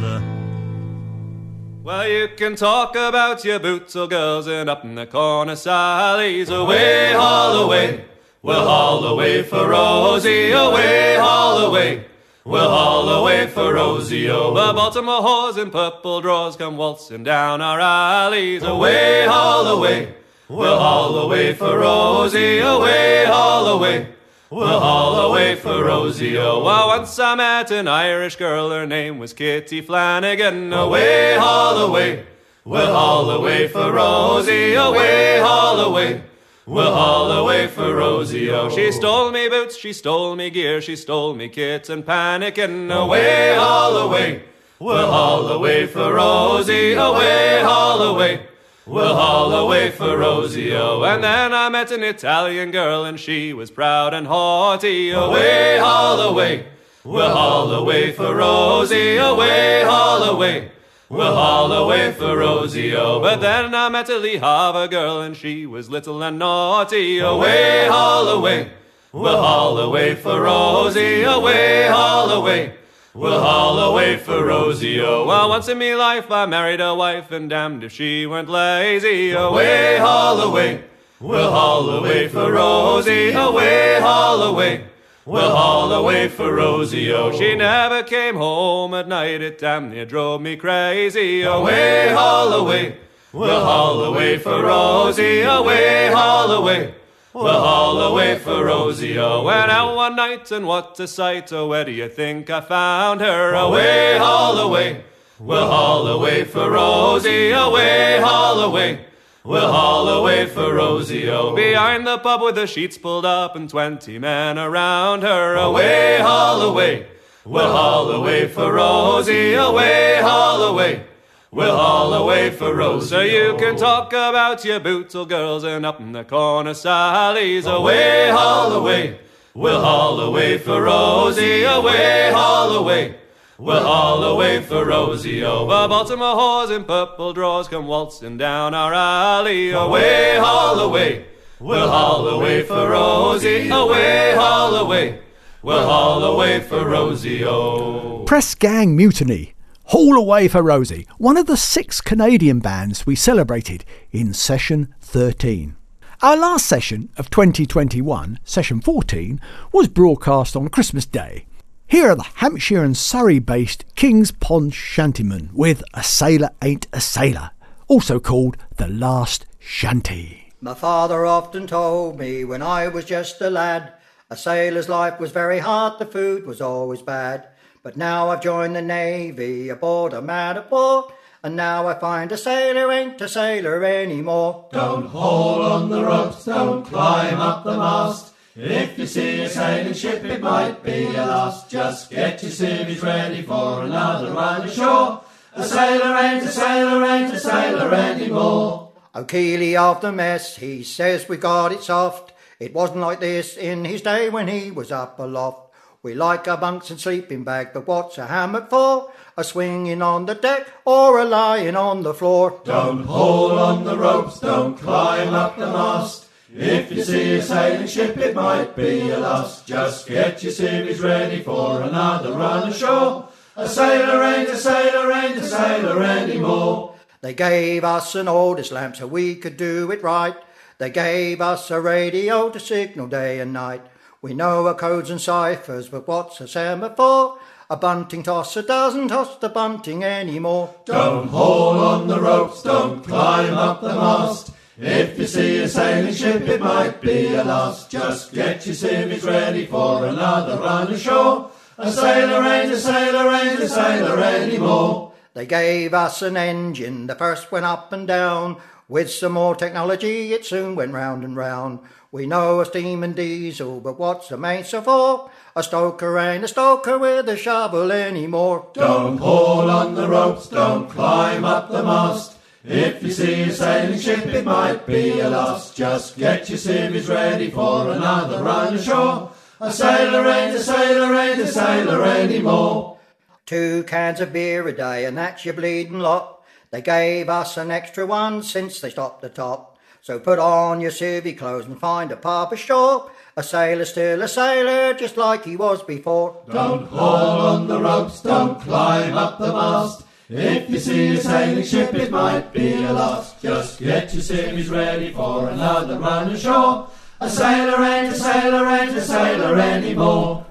Well, 1.83 2.07
you 2.07 2.27
can 2.35 2.55
talk 2.55 2.95
about 2.95 3.43
your 3.43 3.59
boots 3.59 3.95
or 3.95 4.07
girls 4.07 4.47
and 4.47 4.69
up 4.69 4.83
in 4.83 4.95
the 4.95 5.05
corner 5.05 5.55
Sally's 5.55 6.49
away, 6.49 7.13
haul 7.13 7.63
away. 7.63 8.05
We'll 8.41 8.67
haul 8.67 9.05
away 9.05 9.43
for 9.43 9.67
Rosie, 9.67 10.51
away, 10.51 11.15
haul 11.17 11.59
away. 11.65 12.10
We'll 12.43 12.69
haul 12.69 13.07
away 13.07 13.45
for 13.45 13.75
Rosie, 13.75 14.27
oh. 14.27 14.55
The 14.55 14.73
Baltimore 14.73 15.21
whores 15.21 15.61
in 15.61 15.69
purple 15.69 16.21
drawers 16.21 16.55
come 16.55 16.75
waltzing 16.75 17.23
down 17.23 17.61
our 17.61 17.79
alleys, 17.79 18.63
away, 18.63 19.27
haul 19.27 19.67
away. 19.67 20.15
We'll 20.49 20.79
haul 20.79 21.19
away 21.19 21.53
for 21.53 21.77
Rosie, 21.77 22.57
away, 22.57 23.25
haul 23.27 23.67
away. 23.67 24.15
We'll 24.49 24.79
haul 24.79 25.31
away 25.31 25.53
for 25.55 25.83
Rosie, 25.85 26.35
oh. 26.39 26.63
Well, 26.63 26.87
once 26.87 27.19
I 27.19 27.35
met 27.35 27.69
an 27.69 27.87
Irish 27.87 28.37
girl, 28.37 28.71
her 28.71 28.87
name 28.87 29.19
was 29.19 29.33
Kitty 29.33 29.81
Flanagan, 29.81 30.73
away, 30.73 31.37
haul 31.37 31.77
away. 31.77 32.25
We'll 32.65 32.91
haul 32.91 33.29
away 33.29 33.67
for 33.67 33.91
Rosie, 33.93 34.73
away, 34.73 35.39
haul 35.39 35.79
away. 35.79 36.23
We'll 36.67 36.93
haul 36.93 37.31
away 37.31 37.67
for 37.67 37.95
Rosie, 37.95 38.51
oh. 38.51 38.69
She 38.69 38.91
stole 38.91 39.31
me 39.31 39.49
boots, 39.49 39.75
she 39.75 39.93
stole 39.93 40.35
me 40.35 40.51
gear, 40.51 40.79
she 40.79 40.95
stole 40.95 41.33
me 41.33 41.49
kits 41.49 41.89
and 41.89 42.05
panicking, 42.05 42.95
away, 42.95 43.55
haul 43.55 43.97
away. 43.97 44.43
We'll 44.77 45.11
haul 45.11 45.47
away 45.47 45.87
for 45.87 46.13
Rosie, 46.13 46.93
away, 46.93 47.61
haul 47.63 48.03
away. 48.03 48.45
We'll 48.85 49.15
haul 49.15 49.51
away 49.53 49.89
for 49.89 50.17
Rosie, 50.17 50.73
oh. 50.73 51.01
And 51.03 51.23
then 51.23 51.51
I 51.51 51.69
met 51.69 51.91
an 51.91 52.03
Italian 52.03 52.69
girl, 52.69 53.05
and 53.05 53.19
she 53.19 53.53
was 53.53 53.71
proud 53.71 54.13
and 54.13 54.27
haughty, 54.27 55.09
away, 55.09 55.79
haul 55.79 56.19
away. 56.21 56.67
We'll 57.03 57.31
haul 57.31 57.73
away 57.73 58.11
for 58.11 58.35
Rosie, 58.35 59.17
away, 59.17 59.83
haul 59.83 60.23
away. 60.23 60.71
We'll 61.11 61.35
haul 61.35 61.73
away 61.73 62.13
for 62.13 62.37
Rosie, 62.37 62.95
oh. 62.95 63.19
But 63.19 63.41
then 63.41 63.75
I 63.75 63.89
met 63.89 64.07
a 64.07 64.17
Le 64.17 64.39
Havre 64.39 64.87
girl, 64.87 65.19
and 65.19 65.35
she 65.35 65.65
was 65.65 65.89
little 65.89 66.23
and 66.23 66.39
naughty, 66.39 67.19
away, 67.19 67.85
haul 67.89 68.29
away. 68.29 68.71
We'll 69.11 69.35
haul 69.35 69.77
away 69.77 70.15
for 70.15 70.39
Rosie, 70.39 71.23
away, 71.23 71.87
haul 71.89 72.29
away. 72.29 72.75
We'll 73.13 73.41
haul 73.41 73.77
away 73.77 74.15
for 74.15 74.45
Rosie, 74.45 75.01
oh. 75.01 75.25
Well, 75.25 75.49
once 75.49 75.67
in 75.67 75.79
me 75.79 75.95
life 75.95 76.31
I 76.31 76.45
married 76.45 76.79
a 76.79 76.95
wife, 76.95 77.29
and 77.29 77.49
damned 77.49 77.83
if 77.83 77.91
she 77.91 78.25
weren't 78.25 78.47
lazy, 78.47 79.31
away, 79.31 79.97
haul 79.97 80.39
away. 80.39 80.85
We'll 81.19 81.51
haul 81.51 81.89
away 81.89 82.29
for 82.29 82.53
Rosie, 82.53 83.33
away, 83.33 83.99
haul 83.99 84.43
away. 84.43 84.85
We'll 85.31 85.55
haul 85.55 85.93
away 85.93 86.27
for 86.27 86.53
Rosie, 86.53 87.09
oh. 87.13 87.31
She 87.31 87.55
never 87.55 88.03
came 88.03 88.35
home 88.35 88.93
at 88.93 89.07
night, 89.07 89.39
it 89.41 89.59
damn 89.59 89.89
near 89.89 90.03
drove 90.03 90.41
me 90.41 90.57
crazy. 90.57 91.43
Away, 91.43 92.09
haul 92.09 92.51
away. 92.51 92.97
We'll 93.31 93.63
haul 93.63 94.03
away 94.03 94.39
for 94.39 94.61
Rosie, 94.61 95.39
away, 95.43 96.11
haul 96.11 96.51
away. 96.51 96.93
We'll 97.33 97.47
haul 97.47 98.01
away 98.01 98.39
for 98.39 98.65
Rosie, 98.65 99.17
oh. 99.17 99.43
Went 99.43 99.71
out 99.71 99.95
one 99.95 100.17
night, 100.17 100.51
and 100.51 100.67
what 100.67 100.99
a 100.99 101.07
sight, 101.07 101.53
oh. 101.53 101.69
Where 101.69 101.85
do 101.85 101.93
you 101.93 102.09
think 102.09 102.49
I 102.49 102.59
found 102.59 103.21
her? 103.21 103.53
Away, 103.53 104.17
haul 104.17 104.57
away. 104.57 105.05
We'll 105.39 105.65
haul 105.65 106.07
away 106.07 106.43
for 106.43 106.69
Rosie, 106.69 107.51
away, 107.51 108.19
haul 108.19 108.59
away. 108.59 109.05
We'll 109.43 109.71
haul 109.71 110.07
away 110.07 110.45
for 110.45 110.75
Rosie, 110.75 111.27
oh. 111.27 111.55
Behind 111.55 112.05
the 112.05 112.19
pub 112.19 112.43
with 112.43 112.53
the 112.53 112.67
sheets 112.67 112.99
pulled 112.99 113.25
up 113.25 113.55
and 113.55 113.67
twenty 113.67 114.19
men 114.19 114.59
around 114.59 115.23
her. 115.23 115.55
Away, 115.55 116.19
haul 116.19 116.61
away. 116.61 117.07
We'll 117.43 117.71
haul 117.71 118.11
away 118.11 118.47
for 118.47 118.71
Rosie, 118.73 119.55
away, 119.55 120.19
haul 120.21 120.61
away. 120.61 121.05
We'll 121.49 121.75
haul 121.75 122.13
away 122.13 122.51
for 122.51 122.75
Rosie. 122.75 123.07
So 123.09 123.21
you 123.21 123.57
can 123.57 123.75
talk 123.77 124.13
about 124.13 124.63
your 124.63 124.79
boots, 124.79 125.15
old 125.15 125.29
girls, 125.29 125.63
and 125.63 125.87
up 125.87 125.99
in 125.99 126.11
the 126.11 126.23
corner 126.23 126.75
Sally's. 126.75 127.65
Away, 127.65 128.29
haul 128.29 128.71
away. 128.73 129.19
We'll 129.55 129.81
haul 129.81 130.19
away 130.21 130.59
for 130.59 130.83
Rosie, 130.83 131.63
away, 131.63 132.31
haul 132.31 132.75
away. 132.75 133.15
We'll 133.61 133.83
haul 133.83 134.23
away 134.23 134.59
for 134.63 134.85
Rosie. 134.85 135.41
The 135.41 135.45
Baltimore 135.45 136.35
whores 136.35 136.75
in 136.75 136.83
purple 136.83 137.31
drawers 137.31 137.67
come 137.67 137.85
waltzing 137.85 138.37
down 138.37 138.73
our 138.73 138.91
alley. 138.91 139.69
Away, 139.69 140.35
haul 140.39 140.79
away. 140.79 141.27
We'll 141.59 141.87
haul 141.87 142.27
away 142.27 142.63
for 142.63 142.89
Rosie, 142.89 143.69
away, 143.69 144.33
haul 144.35 144.73
away. 144.77 145.21
We'll 145.61 145.85
haul 145.85 146.23
away 146.23 146.61
for 146.61 146.89
Rosie, 146.89 147.45
oh. 147.45 148.23
Press 148.25 148.55
Gang 148.55 148.95
Mutiny. 148.95 149.53
Haul 149.85 150.17
Away 150.17 150.47
for 150.47 150.63
Rosie, 150.63 151.05
one 151.19 151.37
of 151.37 151.45
the 151.45 151.55
six 151.55 152.01
Canadian 152.01 152.61
bands 152.61 153.05
we 153.05 153.15
celebrated 153.15 153.85
in 154.11 154.33
session 154.33 154.95
13. 155.01 155.75
Our 156.23 156.35
last 156.35 156.65
session 156.65 157.09
of 157.15 157.29
2021, 157.29 158.39
session 158.43 158.81
14, 158.81 159.39
was 159.71 159.87
broadcast 159.87 160.55
on 160.55 160.69
Christmas 160.69 161.05
Day. 161.05 161.45
Here 161.91 162.09
are 162.09 162.15
the 162.15 162.23
Hampshire 162.35 162.85
and 162.85 162.95
Surrey 162.95 163.39
based 163.39 163.83
Kings 163.97 164.31
Pond 164.31 164.71
Shantymen 164.71 165.49
with 165.51 165.83
A 165.93 166.01
Sailor 166.01 166.51
Ain't 166.61 166.87
a 166.93 167.01
Sailor, 167.01 167.51
also 167.89 168.17
called 168.17 168.55
The 168.77 168.87
Last 168.87 169.45
Shanty. 169.59 170.53
My 170.61 170.73
father 170.73 171.25
often 171.25 171.67
told 171.67 172.17
me 172.17 172.45
when 172.45 172.61
I 172.61 172.87
was 172.87 173.03
just 173.03 173.41
a 173.41 173.49
lad, 173.49 173.91
a 174.29 174.37
sailor's 174.37 174.87
life 174.87 175.19
was 175.19 175.31
very 175.31 175.59
hard, 175.59 175.99
the 175.99 176.05
food 176.05 176.45
was 176.45 176.61
always 176.61 177.01
bad. 177.01 177.49
But 177.83 177.97
now 177.97 178.29
I've 178.29 178.41
joined 178.41 178.77
the 178.77 178.81
Navy 178.81 179.67
aboard 179.67 180.13
a 180.13 180.21
man 180.21 180.55
of 180.55 180.71
war, 180.71 181.11
and 181.43 181.57
now 181.57 181.89
I 181.89 181.99
find 181.99 182.31
a 182.31 182.37
sailor 182.37 182.89
ain't 182.89 183.19
a 183.19 183.27
sailor 183.27 183.83
anymore. 183.83 184.69
Don't 184.71 185.07
haul 185.07 185.61
on 185.61 185.89
the 185.89 186.05
ropes, 186.05 186.45
don't 186.45 186.85
climb 186.85 187.41
up 187.41 187.65
the 187.65 187.75
mast. 187.75 188.31
If 188.53 188.97
you 188.97 189.07
see 189.07 189.41
a 189.43 189.49
sailing 189.49 189.93
ship, 189.93 190.25
it 190.25 190.41
might 190.41 190.83
be 190.83 191.05
a 191.05 191.25
loss. 191.25 191.69
Just 191.69 192.09
get 192.09 192.43
your 192.43 192.51
civvies 192.51 193.01
ready 193.01 193.43
for 193.43 193.83
another 193.83 194.33
run 194.33 194.67
ashore. 194.67 195.23
A 195.53 195.63
sailor 195.63 196.17
ain't 196.17 196.43
a 196.43 196.49
sailor 196.49 197.03
ain't 197.05 197.33
a 197.33 197.39
sailor 197.39 197.93
anymore. 197.93 198.91
O'Keely 199.15 199.77
of 199.77 200.01
the 200.01 200.11
mess, 200.11 200.57
he 200.57 200.83
says 200.83 201.29
we 201.29 201.37
got 201.37 201.71
it 201.71 201.81
soft. 201.81 202.33
It 202.59 202.73
wasn't 202.73 202.99
like 202.99 203.21
this 203.21 203.55
in 203.55 203.85
his 203.85 204.01
day 204.01 204.29
when 204.29 204.49
he 204.49 204.69
was 204.69 204.91
up 204.91 205.17
aloft. 205.19 205.73
We 206.03 206.13
like 206.13 206.47
our 206.47 206.57
bunks 206.57 206.89
and 206.89 206.99
sleeping 206.99 207.43
bag, 207.43 207.69
but 207.73 207.87
what's 207.87 208.17
a 208.17 208.27
hammock 208.27 208.69
for? 208.69 209.11
A 209.37 209.43
swinging 209.45 210.01
on 210.01 210.25
the 210.25 210.35
deck 210.35 210.67
or 210.83 211.19
a 211.19 211.25
lying 211.25 211.77
on 211.77 212.03
the 212.03 212.13
floor? 212.13 212.59
Don't 212.65 213.05
haul 213.05 213.57
on 213.57 213.85
the 213.85 213.97
ropes, 213.97 214.39
don't 214.39 214.77
climb 214.77 215.33
up 215.33 215.57
the 215.57 215.67
mast. 215.67 216.27
If 216.53 216.91
you 216.91 217.03
see 217.03 217.35
a 217.35 217.41
sailing 217.41 217.87
ship, 217.87 218.17
it 218.17 218.35
might 218.35 218.75
be 218.75 219.09
a 219.09 219.19
loss. 219.19 219.63
Just 219.63 220.07
get 220.07 220.43
your 220.43 220.51
civvies 220.51 220.99
ready 220.99 221.41
for 221.41 221.81
another 221.81 222.33
run 222.33 222.69
ashore. 222.69 223.29
A 223.55 223.69
sailor 223.69 224.21
ain't 224.23 224.49
a 224.49 224.57
sailor 224.57 225.11
ain't 225.13 225.37
a 225.37 225.43
sailor 225.43 226.03
anymore. 226.03 226.95
They 227.21 227.33
gave 227.33 227.83
us 227.83 228.15
an 228.15 228.27
Aldis 228.27 228.71
lamp 228.71 228.97
so 228.97 229.07
we 229.07 229.35
could 229.35 229.55
do 229.55 229.91
it 229.91 230.03
right. 230.03 230.35
They 230.77 230.89
gave 230.89 231.39
us 231.39 231.71
a 231.71 231.79
radio 231.79 232.49
to 232.49 232.59
signal 232.59 233.07
day 233.07 233.39
and 233.39 233.53
night. 233.53 233.83
We 234.21 234.33
know 234.33 234.67
our 234.67 234.75
codes 234.75 235.09
and 235.09 235.21
ciphers, 235.21 235.89
but 235.89 236.07
what's 236.07 236.41
a 236.41 236.47
semaphore? 236.47 237.39
A 237.69 237.77
bunting 237.77 238.23
tosser 238.23 238.61
doesn't 238.61 239.07
toss 239.07 239.37
the 239.37 239.47
bunting 239.47 240.03
anymore. 240.03 240.75
Don't 240.85 241.29
haul 241.29 241.79
on 241.79 242.07
the 242.07 242.19
ropes, 242.19 242.61
don't 242.63 243.03
climb 243.03 243.53
up 243.53 243.81
the 243.81 243.95
mast. 243.95 244.51
If 244.77 245.19
you 245.19 245.27
see 245.27 245.59
a 245.59 245.67
sailing 245.67 246.13
ship, 246.13 246.43
it 246.43 246.61
might 246.61 247.01
be 247.01 247.33
a 247.33 247.43
loss. 247.43 247.87
Just 247.87 248.33
get 248.33 248.65
your 248.65 248.75
civvies 248.75 249.23
ready 249.23 249.65
for 249.65 250.05
another 250.05 250.57
run 250.57 250.91
ashore. 250.93 251.51
A 251.77 251.91
sailor 251.91 252.43
ain't 252.43 252.71
a 252.71 252.77
sailor 252.77 253.31
ain't 253.33 253.59
a 253.59 253.67
sailor 253.67 254.23
anymore. 254.23 255.13
They 255.33 255.45
gave 255.45 255.93
us 255.93 256.21
an 256.21 256.37
engine, 256.37 257.07
the 257.07 257.15
first 257.15 257.51
went 257.51 257.65
up 257.65 257.91
and 257.93 258.07
down. 258.07 258.57
With 258.87 259.09
some 259.09 259.33
more 259.33 259.55
technology, 259.55 260.33
it 260.33 260.45
soon 260.45 260.75
went 260.75 260.93
round 260.93 261.23
and 261.23 261.35
round. 261.35 261.79
We 262.11 262.25
know 262.25 262.59
a 262.59 262.65
steam 262.65 263.03
and 263.03 263.15
diesel, 263.15 263.79
but 263.79 263.97
what's 263.97 264.27
the 264.27 264.37
mainsail 264.37 264.81
for? 264.81 265.31
A 265.55 265.63
stoker 265.63 266.19
ain't 266.19 266.43
a 266.43 266.49
stoker 266.49 266.97
with 266.97 267.29
a 267.29 267.37
shovel 267.37 267.89
anymore. 267.89 268.67
Don't 268.73 269.17
haul 269.17 269.69
on 269.69 269.95
the 269.95 270.09
ropes, 270.09 270.47
don't 270.47 270.89
climb 270.89 271.45
up 271.45 271.71
the 271.71 271.83
mast. 271.83 272.37
If 272.63 273.01
you 273.01 273.11
see 273.11 273.41
a 273.41 273.51
sailing 273.51 273.99
ship, 273.99 274.25
it 274.27 274.45
might 274.45 274.85
be 274.85 275.19
a 275.19 275.29
loss. 275.29 275.73
Just 275.73 276.17
get 276.17 276.47
your 276.47 276.59
civvies 276.59 277.09
ready 277.09 277.49
for 277.49 277.91
another 277.91 278.43
run 278.43 278.75
ashore. 278.75 279.31
A 279.59 279.71
sailor 279.71 280.27
ain't 280.27 280.55
a 280.55 280.59
sailor 280.59 281.15
ain't 281.15 281.39
a 281.39 281.47
sailor 281.47 282.03
anymore. 282.03 282.99
Two 283.47 283.83
cans 283.83 284.21
of 284.21 284.31
beer 284.31 284.67
a 284.67 284.73
day, 284.73 285.05
and 285.05 285.17
that's 285.17 285.43
your 285.43 285.55
bleeding 285.55 285.99
lot. 285.99 286.43
They 286.69 286.81
gave 286.81 287.29
us 287.29 287.57
an 287.57 287.71
extra 287.71 288.05
one 288.05 288.43
since 288.43 288.79
they 288.79 288.91
stopped 288.91 289.21
the 289.21 289.29
tot. 289.29 289.77
So 290.01 290.19
put 290.19 290.39
on 290.39 290.81
your 290.81 290.91
civvy 290.91 291.37
clothes 291.37 291.65
and 291.65 291.79
find 291.79 292.11
a 292.11 292.15
pub 292.15 292.53
ashore. 292.53 293.11
A 293.35 293.43
sailor 293.43 293.85
still 293.85 294.21
a 294.21 294.27
sailor, 294.27 294.93
just 294.93 295.17
like 295.17 295.45
he 295.45 295.55
was 295.55 295.81
before. 295.83 296.43
Don't 296.51 296.87
haul 296.87 297.55
on 297.55 297.67
the 297.67 297.79
ropes, 297.79 298.21
don't 298.21 298.59
climb 298.61 299.13
up 299.13 299.39
the 299.39 299.51
mast. 299.51 300.03
If 300.33 300.69
you 300.69 300.79
see 300.79 301.09
a 301.09 301.17
sailing 301.17 301.65
ship, 301.65 301.93
it 301.93 302.09
might 302.09 302.53
be 302.53 302.71
a 302.83 302.93
loss. 302.93 303.41
Just 303.41 303.79
get 303.79 304.13
your 304.13 304.23
civvies 304.23 304.69
ready 304.69 305.11
for 305.11 305.49
another 305.49 305.99
run 305.99 306.31
ashore. 306.31 306.87
A 307.19 307.29
sailor 307.29 307.83
ain't 307.83 308.13
a 308.13 308.17
sailor 308.17 308.65
ain't 308.65 308.95
a 308.95 309.01
sailor 309.01 309.59
anymore. 309.59 310.45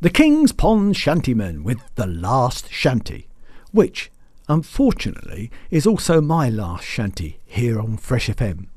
The 0.00 0.08
King's 0.08 0.52
Pond 0.52 0.96
Shantymen 0.96 1.64
with 1.64 1.80
The 1.96 2.06
Last 2.06 2.72
Shanty, 2.72 3.28
which, 3.72 4.10
unfortunately, 4.48 5.50
is 5.70 5.86
also 5.86 6.22
my 6.22 6.48
last 6.48 6.84
shanty 6.84 7.40
here 7.44 7.78
on 7.78 7.98
Fresh 7.98 8.30
FM. 8.30 8.68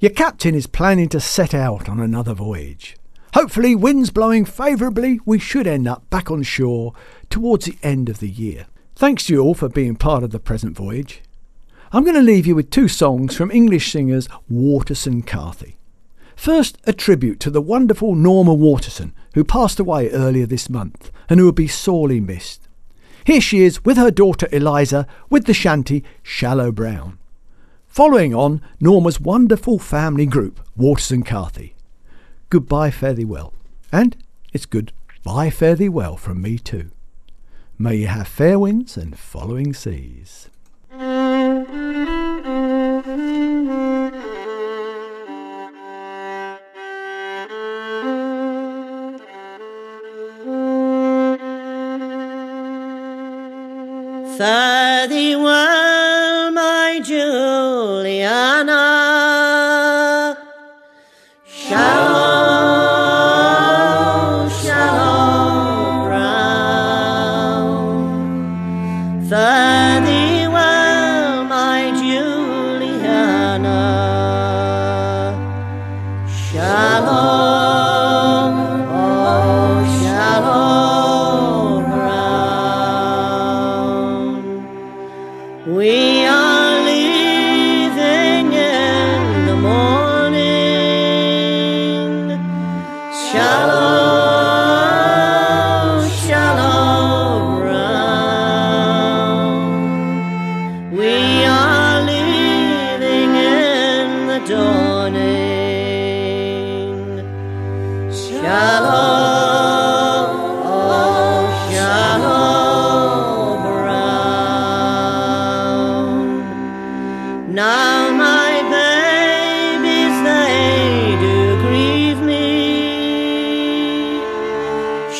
Your 0.00 0.12
captain 0.12 0.54
is 0.54 0.66
planning 0.66 1.10
to 1.10 1.20
set 1.20 1.52
out 1.52 1.90
on 1.90 2.00
another 2.00 2.32
voyage. 2.32 2.96
Hopefully, 3.34 3.74
winds 3.74 4.08
blowing 4.08 4.46
favourably, 4.46 5.20
we 5.26 5.38
should 5.38 5.66
end 5.66 5.86
up 5.86 6.08
back 6.08 6.30
on 6.30 6.42
shore 6.42 6.94
towards 7.28 7.66
the 7.66 7.76
end 7.82 8.08
of 8.08 8.20
the 8.20 8.30
year. 8.30 8.64
Thanks 8.98 9.26
to 9.26 9.32
you 9.32 9.40
all 9.42 9.54
for 9.54 9.68
being 9.68 9.94
part 9.94 10.24
of 10.24 10.32
the 10.32 10.40
present 10.40 10.76
voyage. 10.76 11.22
I'm 11.92 12.02
going 12.02 12.16
to 12.16 12.20
leave 12.20 12.48
you 12.48 12.56
with 12.56 12.68
two 12.68 12.88
songs 12.88 13.36
from 13.36 13.52
English 13.52 13.92
singers 13.92 14.28
Waterson 14.48 15.22
Carthy. 15.22 15.76
First, 16.34 16.78
a 16.84 16.92
tribute 16.92 17.38
to 17.38 17.50
the 17.50 17.62
wonderful 17.62 18.16
Norma 18.16 18.52
Waterson, 18.54 19.14
who 19.34 19.44
passed 19.44 19.78
away 19.78 20.10
earlier 20.10 20.46
this 20.46 20.68
month 20.68 21.12
and 21.28 21.38
who 21.38 21.46
will 21.46 21.52
be 21.52 21.68
sorely 21.68 22.18
missed. 22.18 22.66
Here 23.24 23.40
she 23.40 23.62
is 23.62 23.84
with 23.84 23.98
her 23.98 24.10
daughter 24.10 24.48
Eliza 24.50 25.06
with 25.30 25.44
the 25.44 25.54
shanty 25.54 26.02
Shallow 26.24 26.72
Brown. 26.72 27.18
Following 27.86 28.34
on, 28.34 28.60
Norma's 28.80 29.20
wonderful 29.20 29.78
family 29.78 30.26
group, 30.26 30.58
Waterson 30.76 31.22
Carthy. 31.22 31.76
Goodbye, 32.50 32.90
fare 32.90 33.14
thee 33.14 33.24
well. 33.24 33.52
And 33.92 34.16
it's 34.52 34.66
good 34.66 34.90
bye, 35.22 35.50
fare 35.50 35.76
thee 35.76 35.88
well 35.88 36.16
from 36.16 36.42
me 36.42 36.58
too. 36.58 36.90
May 37.80 37.94
you 37.94 38.08
have 38.08 38.26
fair 38.26 38.58
winds 38.58 38.96
and 38.96 39.16
following 39.16 39.72
seas. 39.72 40.48
Fare 54.36 55.06
thee 55.06 55.36
well, 55.36 56.50
my 56.50 57.00
Juliana. 57.04 58.97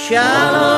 shallow. 0.08 0.77